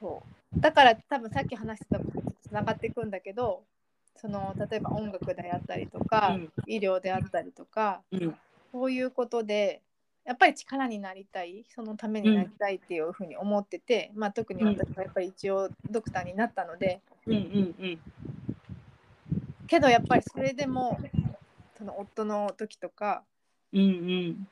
[0.00, 0.22] そ
[0.56, 0.60] う。
[0.60, 3.62] だから多分さっき話してたこととつながっていくんだけど
[4.16, 6.52] その例えば音楽であったりとか、うん。
[6.66, 8.36] 医療であったりとかうん。
[8.72, 9.82] そういうことで
[10.24, 17.40] やっぱり力になりたいそのためになりたいっていうふうに思ってて、まあ、特に私はやっぱり一応ドクターになったのでうんうん
[17.80, 17.98] うん
[19.68, 20.98] けどやっぱりそれでも
[21.76, 23.22] その夫の時とか
[23.72, 24.48] うんうん。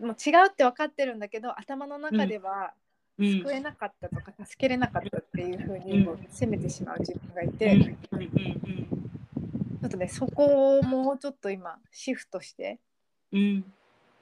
[0.00, 2.72] もう違うって分かってるんだけど頭の中では
[3.18, 3.40] うん。
[3.42, 7.82] 救えなかったとか助けれなかったっていうふうに責めてしまう自分がいて、うん。
[7.82, 8.22] ちうん。
[8.22, 9.10] うん。
[9.84, 12.78] ょっとねそこをもうちょっと今シフトして
[13.32, 13.64] うん。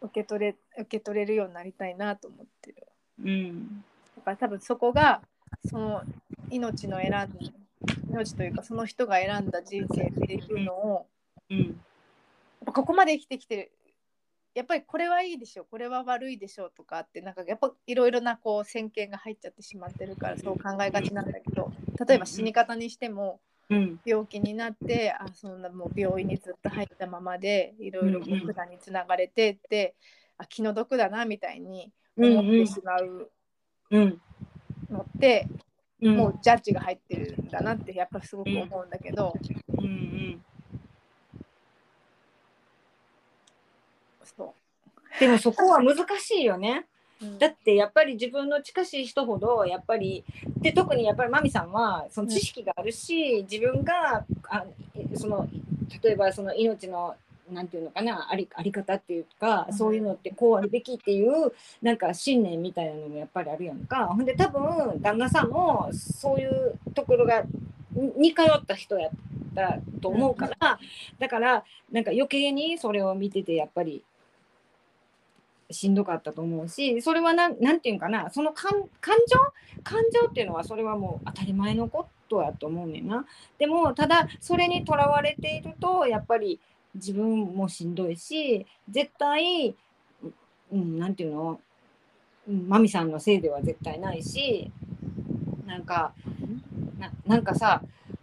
[0.01, 2.87] 受け取れ受け取れるようになりたいなと思ってる。
[3.25, 3.85] うん。
[4.17, 5.23] だから多分そこが
[5.67, 6.03] その
[6.51, 7.64] 命の選ん
[8.09, 11.07] 命というかその人が選んだ人生っていうのを
[11.51, 11.59] うん。
[11.59, 11.75] やっ
[12.67, 13.73] ぱここまで生きてきてる
[14.55, 21.73] やっぱりこれはいいでしょこれは悪いでしょとかってなんかやっぱいろいろなこう偏見が入っちゃってしまってるからそう考えがちなんだけど
[22.07, 24.01] 例えば死に方にしてもうん。
[24.05, 29.95] 病気になってあそんなもう病院にずっと入ったままでいろいろうんうん管につながれてって、
[30.37, 33.31] あ気の毒だなみたいにうん思ってしまう
[33.91, 34.21] うん。
[34.91, 35.64] のって、うん
[36.11, 39.35] もうジャッジが入ってるんだなってやっぱりすごく思うんだけど、
[39.79, 40.45] うんうん。
[44.37, 44.55] そ
[45.19, 46.87] でもそこは難しいよね。
[47.39, 50.25] だってやっぱり自分の近しい人ほどやっぱり
[50.59, 54.67] で特にやっぱりマミさんはその知識があるし、自分があ
[55.15, 55.49] その
[56.03, 57.15] 例えばその命の
[57.53, 59.75] なんていうのかなありあり方っていうか、うん。
[59.75, 64.07] そういうのってこうあるべきっていうなんか信念みたいなのもやっぱりあるやんか。
[64.07, 67.45] ほんで多分旦那さんもそういうところが
[67.93, 69.11] に似通った人やっ
[69.55, 70.79] たと思うから、
[71.19, 74.03] だからなんか余計にそれを見ててやっぱり
[75.71, 79.39] しんどかったと思うしそれはなんなんていうんかなその感感情？
[79.83, 83.27] 感情っていうのはそれはもう当たり前のことやと思うねんな。
[83.59, 86.61] でもただそれにとらわれているとやっぱり
[86.95, 89.75] 自分もしんどいし絶対
[90.73, 91.61] うんなんていうの？
[92.49, 94.71] うんマミさんのせいでは絶対ないし
[95.67, 96.13] なんか
[96.99, 97.83] ななんかさ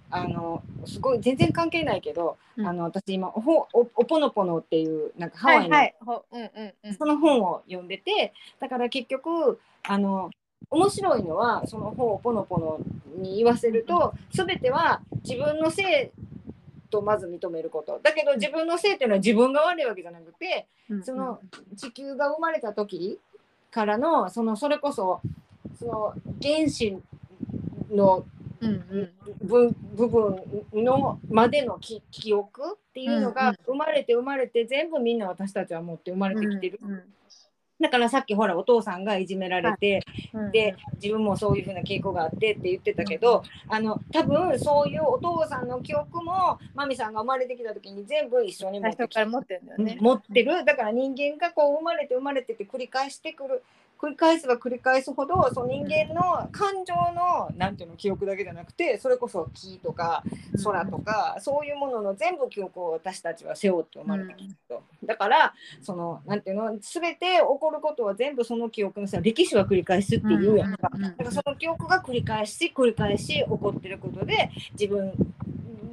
[0.09, 2.67] あのすごい全然関係ないけど、うん。
[2.67, 5.95] あの私今おほおおぽのぽのっていうなんかハワイの、はいはい。
[6.05, 6.93] ほうんうんうん。
[6.95, 10.29] その本を読んでてだから結局あの
[10.69, 12.79] 面白いのはその本をポノポノ
[13.17, 16.30] に言わせると全ては自分のせい
[16.91, 17.99] とまず認めること。
[18.03, 21.03] だけど自分のせいっていうのは自分が悪いわけじゃなくてうん。
[21.03, 21.39] その
[21.75, 23.19] 地球が生まれた時
[23.71, 25.21] からのそのそれこそ
[25.79, 27.01] その原子
[27.89, 28.25] の
[29.41, 30.39] 部部分
[30.73, 36.79] のまでの記記憶っていうのうんが生まれて生まれて全部みんな私たちは持って生まれてきてる。
[37.81, 40.51] うんだからさっきほらお父さんがいじめられて、うん。
[40.51, 49.97] で自分もそういうふうな傾向があってって言ってたけど、あの多分そういうお父さんの記憶もマミさんが生まれてきた時に全部一緒に持ってきて最初から持ってるんだよね。
[49.99, 50.63] 持ってる。
[50.63, 53.63] だから人間がこう生まれて生まれてって繰り返してくる
[54.01, 60.23] 繰り返せば繰り返すほどその人間の感情のなんていうの記憶だけじゃなくてそれこそ木とか
[60.63, 75.13] 空とか、そういうものの全部記憶を私たちは背負って生まれてきたと、だからそのなんていうの全て起こることは全部その記憶のさ歴史は繰り返すっていうやんか、だからその記憶が繰り返し繰り返し起こってることで自分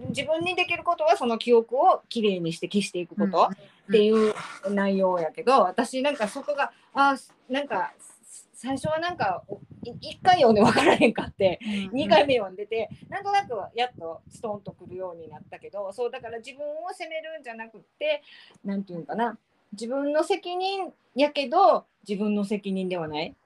[0.09, 4.35] 自分にできることはその記憶をきれいにして消していくことっていう
[4.71, 7.17] 内容やけど、私なんかそこがあ
[7.49, 7.93] なんか
[8.55, 9.45] 最初はなんか
[9.85, 18.23] 1回読んで分からへんかって、2回目読んでてなんとなくやっとストンとくるようになったけどそうだから自分を責めるんじゃなくって
[18.65, 19.39] 何て言うかな。
[19.73, 23.37] 自分の責任やけど自分の責任ではない。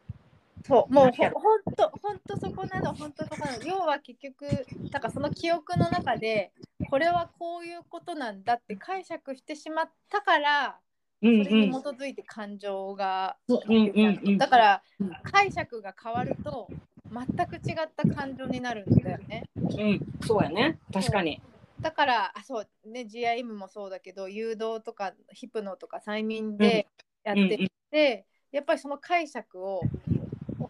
[0.66, 3.64] そうもうほほんとほんとそこなのほんとそこなの。
[3.64, 4.46] 要は結局
[4.92, 6.52] なんかその記憶の中で
[6.88, 10.78] これはこういうことなんだって解釈してしまったから
[11.20, 11.44] そうん。
[11.44, 15.12] れに基づいて感情が、うんうんうんだからうん。
[15.24, 16.68] 解釈が変わると
[17.10, 19.44] 全く違った感情になるんだよね。
[19.56, 20.78] うん、そうやね。
[20.92, 21.42] 確かに。
[21.80, 26.86] だからあそうね GIM もそうだけど誘導とかヒプノとか催眠で
[27.24, 29.82] やっていて、やっぱりその解釈を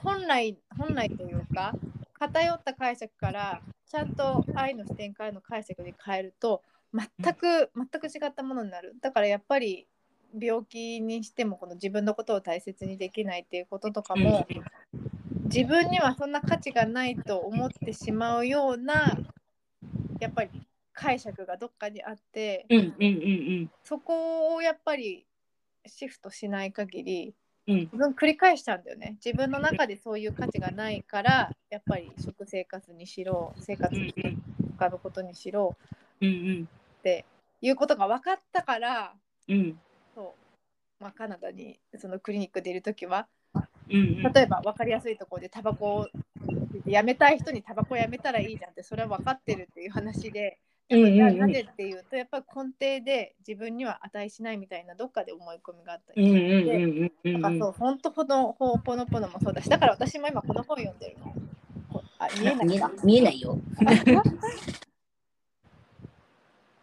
[0.02, 1.74] 本来本来というか
[2.18, 8.94] 偏った解釈からちゃんと愛の視点からの解釈に変えると全く全く違ったものになる。
[9.00, 9.86] だからやっぱり
[10.38, 14.46] 病気にしてもこの自分のことを大切にできないっていうこととかも、
[15.44, 19.18] 自分にはそんな価値がないと思ってしまうような
[20.20, 20.50] やっぱり
[20.94, 22.66] 解釈がどっかにあって、
[23.84, 25.26] そこをやっぱり
[25.86, 27.34] シフトしない限り
[27.68, 27.76] うん。
[27.92, 29.16] 自分繰り返しちゃうんだよね。
[29.24, 34.12] 自分の中でそういう価値がないからやっぱり食生活にしろ生活うん
[34.78, 35.76] 他のことにしろ
[36.20, 36.68] うんうん。
[36.98, 37.24] って
[37.60, 39.14] いうことが分かったから
[39.48, 39.78] うん。
[40.14, 40.34] そ
[41.00, 46.08] う、まあ、カナダにそのクリニックでいる時はうん例えば分かりやすいところでタバコを
[46.86, 50.58] やめたい人にタバコやめたらいいじゃんってそれは分かってるっていう話で。
[50.92, 52.62] なぜっていうとやっぱり根
[52.98, 61.34] 底で自分には値しないみたいなどっかで思い込みがあったりうんしてそう、本当ほどほぽのぽのもそうだし、だから私も今この本読んでるの。
[61.92, 62.90] こあ見えないか。
[63.04, 63.58] 見えないよ。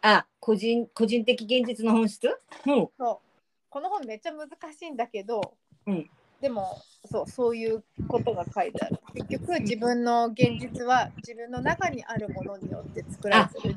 [0.01, 2.27] あ、個人個人的現実の本質？
[2.65, 2.89] うん。
[2.97, 3.29] そう
[3.69, 5.53] この本めっちゃ難しいんだけど、
[5.85, 6.09] うん
[6.41, 6.81] でも
[7.11, 8.99] そうそういうことが書いてある。
[9.13, 13.75] 結局自分の現実は自分の中にあるものによって作られてる。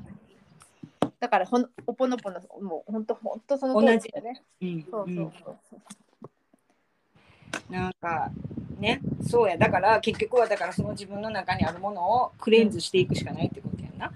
[1.21, 4.43] だからほんおぽのぽのもう本当本当その通りだよね。
[4.61, 7.73] うんそうそうそうそう。
[7.73, 8.31] なんか
[8.79, 9.57] ね、そうや。
[9.57, 14.13] だから結局はだからその自分の中にあるものをクレンズしていくしかないってことやんな。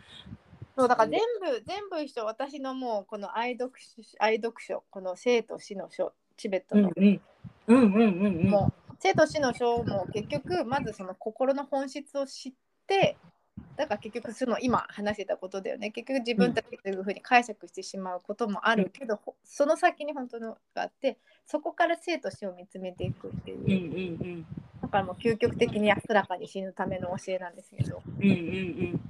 [0.76, 7.20] そうだから全部全部一緒私のもうこの愛読書愛読書この生と死の書チベットの、うんうん
[7.68, 8.51] うんうんうんうん。
[8.51, 12.53] もう生と死の書も結局まずその心の本質を知っ
[12.87, 13.16] て
[13.77, 15.91] だから結局その今話してたことだよね。
[15.91, 24.47] 結局自分たちというふうに解釈してしまうこともあるけど、ほその先に本当のがあってそこから生と死を見つめていくっていう、うんうん
[24.81, 28.03] だからもう究極的に安らかに死ぬための教えなんですけど。
[28.21, 29.01] うんうんうん。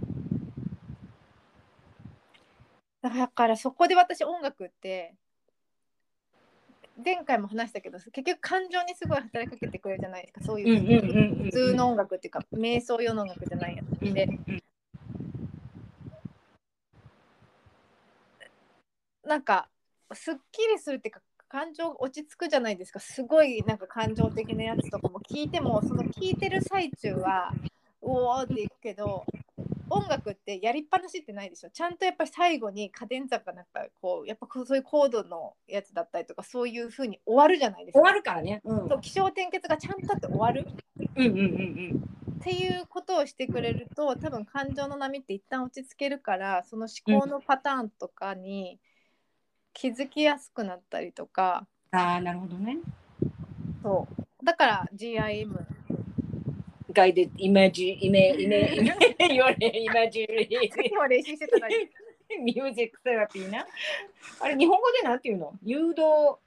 [3.03, 5.15] だからそこで私音楽って
[7.05, 11.45] 前回も話したけど結局感情にすごい働きかけてくれるじゃないですかそういう。
[11.45, 14.63] 普通の音楽っていうか瞑想用の音楽じゃないやつうんで、うん
[19.27, 19.69] なんか
[20.13, 23.01] すっきりするっていうか感情が落ち着くじゃないですか。
[23.01, 27.53] すごいなんか感情的なやつとかも聞いてもその聞いてる最中は
[28.01, 29.25] おおっていくけど
[29.89, 31.71] 音楽ってやりっぱなしってないでしょ？
[31.71, 38.61] ちゃんとやっぱり最後にカデンザがなんかこうやっぱそういうコードのやつだったりとかそういう風に終わるじゃないです終かわるからね。
[38.65, 38.89] うん。
[38.89, 40.67] そう起承転結がちゃんとあって終わる。
[41.17, 48.79] うんうんうんっていうことをしてくれると多分感情の波って一旦落ち着けるからその思考のパターンとかに
[49.73, 51.99] 気づきやすくなったりとか、うん。
[51.99, 52.77] ああなるほどね。
[53.83, 54.45] そう。
[54.45, 55.59] だから GIM
[56.97, 58.97] ガイデイメージイメ イメイメ
[59.29, 60.27] 言われイメージ
[60.91, 61.75] 今練習してたのに
[62.43, 63.67] ミュージックセラピーな。
[64.41, 65.53] あれ日本語でなんていうの？
[65.63, 66.39] 誘導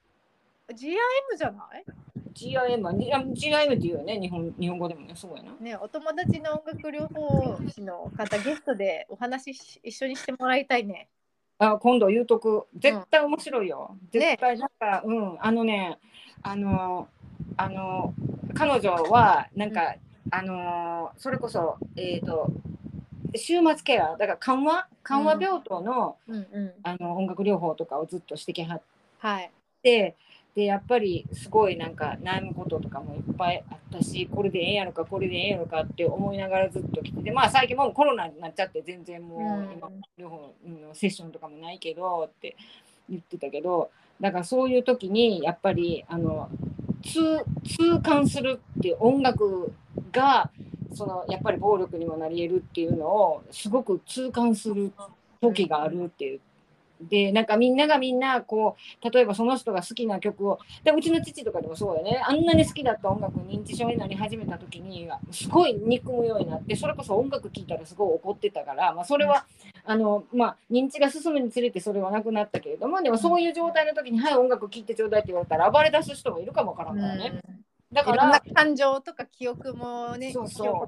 [0.70, 1.86] GIM じゃない
[2.34, 5.56] ？GIM は、GIM っていうよね、日本日本語でもね、そうやな。
[5.60, 11.08] ねお友達の音楽療法士の方ゲストでお話し一緒にしてもらいたいね。
[11.60, 12.66] あ今度言うとく。
[12.76, 13.98] 絶対面白いよ。
[14.12, 15.98] 絶対なんか、うん、あのね、
[16.42, 17.08] あの、
[17.58, 18.14] あの、
[18.54, 19.96] 彼女は、なんか、
[20.32, 22.52] あの、それこそ、えっ、と、
[23.36, 26.36] 終末ケア、だから緩和、緩和病棟の,、うん。
[26.36, 28.82] うん、あの音楽療法とかをずっとしてきはっ
[29.20, 29.52] はい。
[29.84, 30.16] て、
[30.56, 42.58] でやっぱりすごいなんか悩むこととかもいっぱいあったしこれでええやろかこれでええやろかって思いながらずっと来ててまあ最近もうコロナになっちゃって全然もう今両方のセッションとかもないけどって
[43.10, 46.50] 言ってたけどだからそういう時にやっぱりあの
[47.02, 49.74] 痛痛感するっていう音楽
[50.12, 50.50] が
[50.94, 54.92] そのやっぱり暴力にもなり得るっていうのをすごく痛感する
[55.42, 56.40] 時があるっていう。
[57.02, 62.22] でなんかみんながみんなこう例えばその人が好きな曲をでうちの父とかでもそうよね。
[62.26, 69.46] あんなに好きだった音楽認知症になり始めた時にすごい憎むようになってそれこそ音楽聴いたらすごい怒ってたから、まあ、それは
[69.86, 77.42] あの、まあ、認知が進むにつれてそれはなくなったけれどもでもそういう状態の時に「はい音楽聴いてちょうだい」って言われたら暴れ出す人もいるかもわからんからね。
[77.92, 80.88] だから感情とか記憶もねそうそ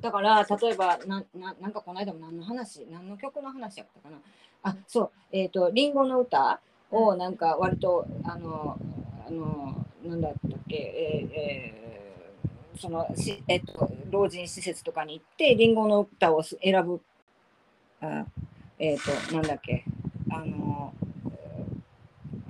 [0.00, 4.18] だから例えばなななんかこの間も何の話何の曲の話やったかな
[4.62, 5.10] あそう。
[5.32, 8.78] えっ、ー、と「りんごの歌」をなんか割とあの
[9.26, 17.00] あのなんだったっけえー、えー、そのし、えっ、ー、と老人施設とかに行ってりんごの歌を選ぶ
[18.00, 18.24] あ
[18.78, 18.98] えっ、
[19.28, 19.84] となんだっけ
[20.30, 20.92] あの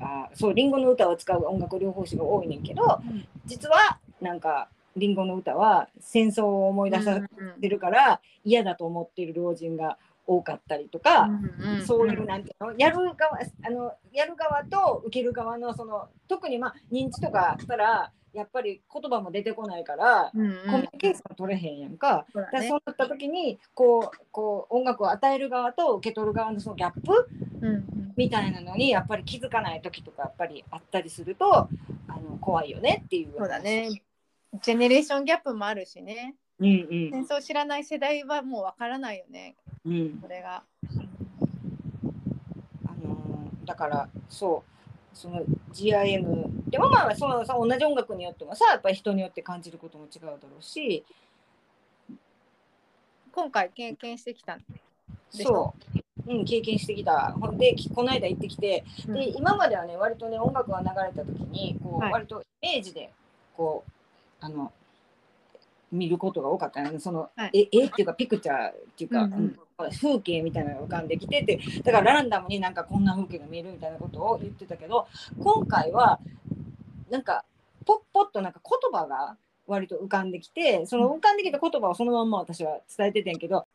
[0.01, 3.01] あそうりんごの歌を使う音楽療法士が多いねんけど、
[3.45, 7.21] 実はなんかりんごの歌は戦争を思い出さ
[7.61, 9.99] せるから嫌だと思っている老人が
[10.31, 22.26] 多かったりとか、うんうん、そういうなんていうのやる側あのやる側と受ける側のその特にまあ認知とかあったらやっぱり言葉も出てこないから、うんうん、コミュニケーション取れへんやんか。
[22.33, 27.28] そう、ね、そうなった時にこうこう音楽を与える側と受け取る側のそのギャップ、
[27.61, 31.68] うんうん、みたいなのにやっぱり気づかない時とかやっぱりあったりするとあ
[32.09, 33.35] の怖いよねっていう。
[33.37, 33.91] そうだね。
[34.62, 36.37] ジェネレーションギャップもあるしね。
[36.61, 39.57] うんうん、戦争を知らない世代はもうわからないよね。
[39.85, 40.63] うん、それが。
[42.87, 44.63] あのー、だからそ
[45.13, 45.43] うその
[45.73, 51.05] GIM でもまあそのさ同じ音楽によってもさやっぱり人によって感じることも違うだろうし。
[53.33, 55.75] 今回経験してきたんでそ
[56.27, 57.33] う、うん、経験してきた。
[57.41, 63.13] ほんでこの間行ってきて、うん、で今まではね割とね音楽が流れた時にこう、はい、割とイメージで
[63.57, 63.91] こう
[64.45, 64.73] あの
[65.93, 66.99] 見ることが多かったね。
[66.99, 69.59] その、はい、え絵っていうかピクチャーっていうか、うんうん、
[69.91, 75.07] 風景みたいなのが浮かんできててだからランダムになんかこんな風景が見えるみたいなことを言ってたけど
[75.38, 76.20] 今回は
[77.11, 77.45] なんか
[77.86, 79.36] ポッポッとなんか言葉が
[79.66, 83.66] 割と浮かんできてその浮かんできた言葉をそのまんま私は伝えててんけど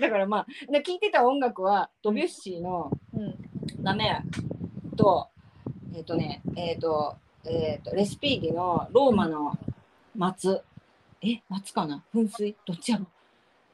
[0.00, 0.46] だからまあ
[0.82, 2.90] 聴いてた音楽はドビュッシーの
[3.80, 4.22] 「ダメ」
[4.96, 5.28] と
[5.94, 9.58] えっ、ー、とねえっ、ー、とえっ、ー、とレスピーディの「ローマの
[10.14, 10.62] 松」
[11.22, 12.02] え松かな？
[12.14, 12.56] 噴水？
[12.66, 13.06] どっちやろ？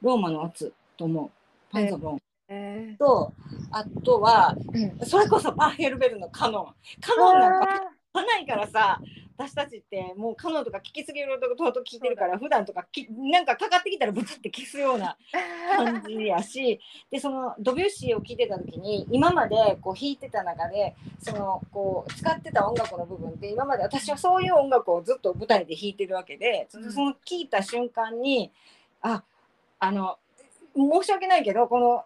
[0.01, 1.29] ローマの松と思う。
[1.71, 2.21] パンザボン。
[2.47, 3.33] えー、と
[3.71, 6.65] あとは、うん、それこそパーヘルベルのカノン。
[7.01, 7.91] カノンなんか
[8.23, 9.01] ないからさ
[9.37, 15.17] 私たちってもうカノンとか聞きすぎるとと聞いてるから普段とかきなんかかかってきたらブツって消すような
[15.75, 16.79] 感じやし
[17.11, 28.51] でそのドビュッシーを聴いてた時に今までこう弾いてた中でそのこう使ってた音楽の部分って今まで私はそういう音楽をずっと舞台で弾いてるわけで、その聴いた瞬間に
[29.01, 29.23] あ
[29.79, 30.17] あの
[30.75, 32.05] 申し訳ないけどこの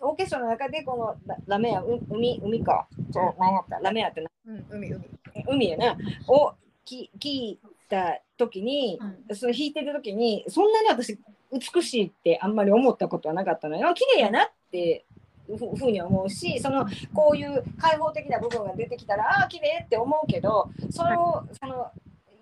[0.00, 2.86] オーケストラの中でこのラメア海海か。
[3.12, 3.80] そう何やった。
[3.80, 5.04] ラメアってな、うん、海海
[5.46, 7.58] 海やなをき聞い
[7.88, 11.18] た時に、うん、その弾いてる時にそんなに私
[11.52, 13.92] 美しいってあんまり思ったことはなかったのよ。
[13.94, 15.04] 綺麗やなって
[15.46, 21.90] ふふうに思うしそのこういう開放的な部分が出てきたらああ綺麗って思うけどそれをその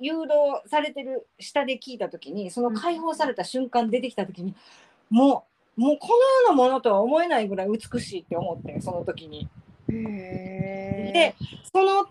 [0.00, 0.30] 誘導
[0.66, 4.54] されてる下で聞いた時にその解放された瞬間出てきた時に
[5.08, 5.44] も
[5.78, 9.48] うもうこのようなものとは思えないぐらい美しいって思ってその時に。
[9.88, 11.34] で
[11.72, 12.06] その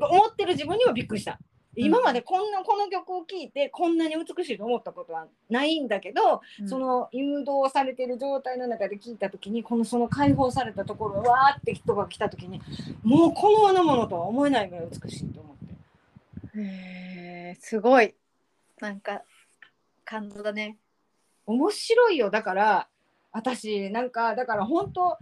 [0.00, 1.38] 思ってる自分にもびっくりした。
[1.76, 12.62] 今までこんなこの曲を聴いてこんなに美しいと思ったことはないんだけど、うん、その誘導されてる状態の中で聴いた時にこのその解放されたところわーって人が来た時に
[13.02, 15.56] もうこのようなものとは思えないぐらい美しいと思っ
[16.54, 16.60] て。
[16.60, 18.14] へえすごい
[18.80, 19.22] なんか
[20.04, 20.78] 感動だね。
[21.44, 22.88] 面白いよだから
[23.32, 25.18] 私なんかだから本当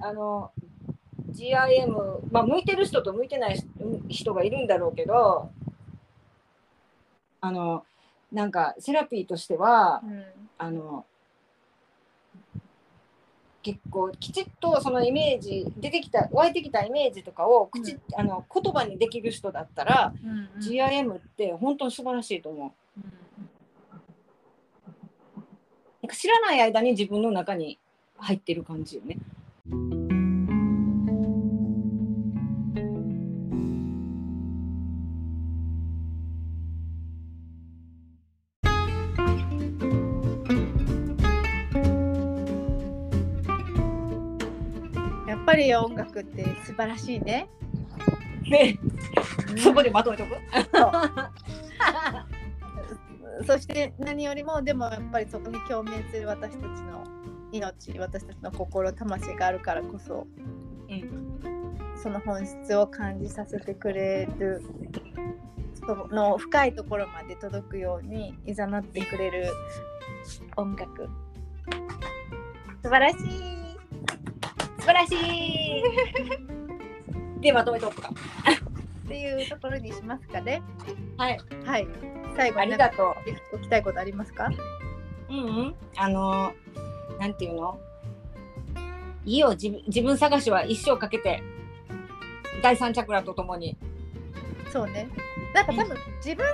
[0.00, 0.52] あの
[1.38, 1.92] GIM、
[2.32, 3.64] まあ、向いてる人と向いてない
[4.08, 5.50] 人がいるんだろうけど
[7.40, 7.84] あの
[8.32, 10.24] なんかセラピーとしては、うん、
[10.58, 11.06] あの
[13.62, 22.70] 結構きちっとそのイメージ出てきた湧いてきたイメージとかを口、うん、あの言葉にできる人だったら、うんうん、GIM って本当に素晴らしいと思う。
[22.96, 23.04] うん、
[26.02, 27.78] なんか知らない間に自分の中に
[28.16, 29.18] 入ってる感じよね。
[45.76, 47.48] 音楽って素晴らしいね。
[48.48, 48.78] ね
[49.58, 50.30] そこでまとめとく？
[53.46, 57.04] そして何よりもでもやっぱりそこに共鳴する私たちの
[57.52, 60.26] 命私たちの心魂があるからこそ
[60.88, 61.38] うん
[62.02, 64.62] その本質を感じさせてくれる
[65.86, 69.52] その深いところまで届くようにいざなってくれる
[70.56, 71.08] 音楽。
[72.82, 73.67] 素晴らしい
[74.78, 75.82] 素晴らしい。
[77.40, 78.10] でまとめとくか。
[78.10, 80.62] っていうところにしますかね。
[81.16, 81.38] はい。
[81.64, 81.88] はい。
[82.36, 83.16] 最後あに何かりがと
[83.54, 84.50] おきたいことありますか？
[85.30, 85.74] ううんうん。
[85.96, 86.52] あの
[87.18, 87.78] なんていうの？
[89.24, 91.42] いいよ自分自分探しは一生かけて
[92.62, 93.76] 第三チャクラとともに。
[94.70, 95.08] そうね。
[95.54, 96.44] なんか多分自分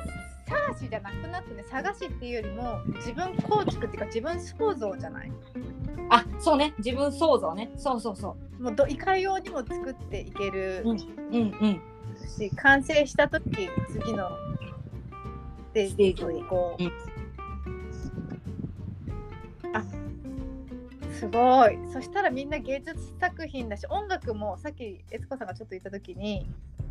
[0.47, 5.33] 探しじゃなくなってね探しっていうよりも自分構築っていうか自分創造じゃない？
[6.11, 6.75] あそうね。
[6.79, 7.71] 自分創造ね。
[7.77, 10.99] そうそうそもうどいかようにも作っていけるうん。
[10.99, 11.81] ううんうん。
[12.29, 14.31] し、完成した時次の
[15.73, 16.45] ステージに。
[16.45, 16.93] こう、うん。
[19.75, 19.85] あ
[21.13, 21.79] すごい。
[21.93, 26.49] そしたらみんな芸術作品だし音楽もさっき悦子さんがちょっと言った時に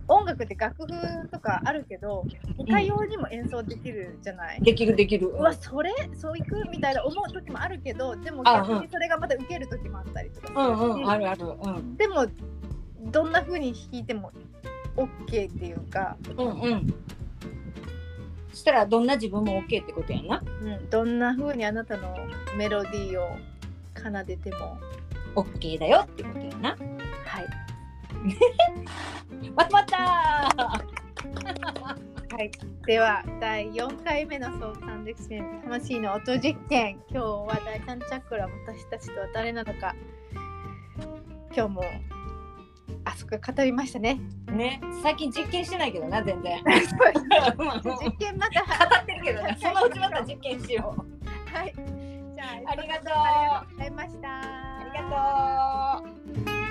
[0.08, 2.26] 音楽って楽譜とかあるけど
[2.58, 5.28] いかようにも演奏できるじゃない、できるできる。
[5.28, 5.92] うわそれ？
[6.14, 11.96] そういくみたいな思う時もあるけどでもあ逆にそれがまた受ける時もあったりとかうんうんあるあるうん。
[11.98, 12.28] でも
[13.12, 14.32] どんな風に弾いても
[14.96, 16.94] OK っていうか、うんうん。
[18.52, 20.44] そしたらどんな自分も OK ってことやんな。
[20.62, 22.16] うん、どんな風にあなたの
[22.58, 23.30] メロディーを
[23.96, 24.78] 奏でても
[25.36, 26.70] OK だよってことやな。
[26.70, 26.80] はい、
[29.56, 29.98] まとまった。
[32.34, 32.52] はい、
[32.88, 37.00] では第4回目の総算歴史魂の音実験。
[37.10, 39.94] 今日は第3チャクラ私たちとは誰なのか。
[41.56, 41.84] 今日も
[43.06, 44.20] あそこ語りましたね。
[44.48, 44.82] ーね。
[45.04, 46.64] 最近実験してないけどな全然。
[46.66, 48.68] 実験また語
[49.02, 49.58] ってるけどね。
[49.62, 51.56] そのうちまた実験しよう。
[51.56, 51.74] はい。
[51.76, 53.14] じゃあ、ありがとう。
[53.14, 53.16] あり
[53.48, 54.30] がとうございました。
[54.30, 56.04] ありが
[56.46, 56.63] とう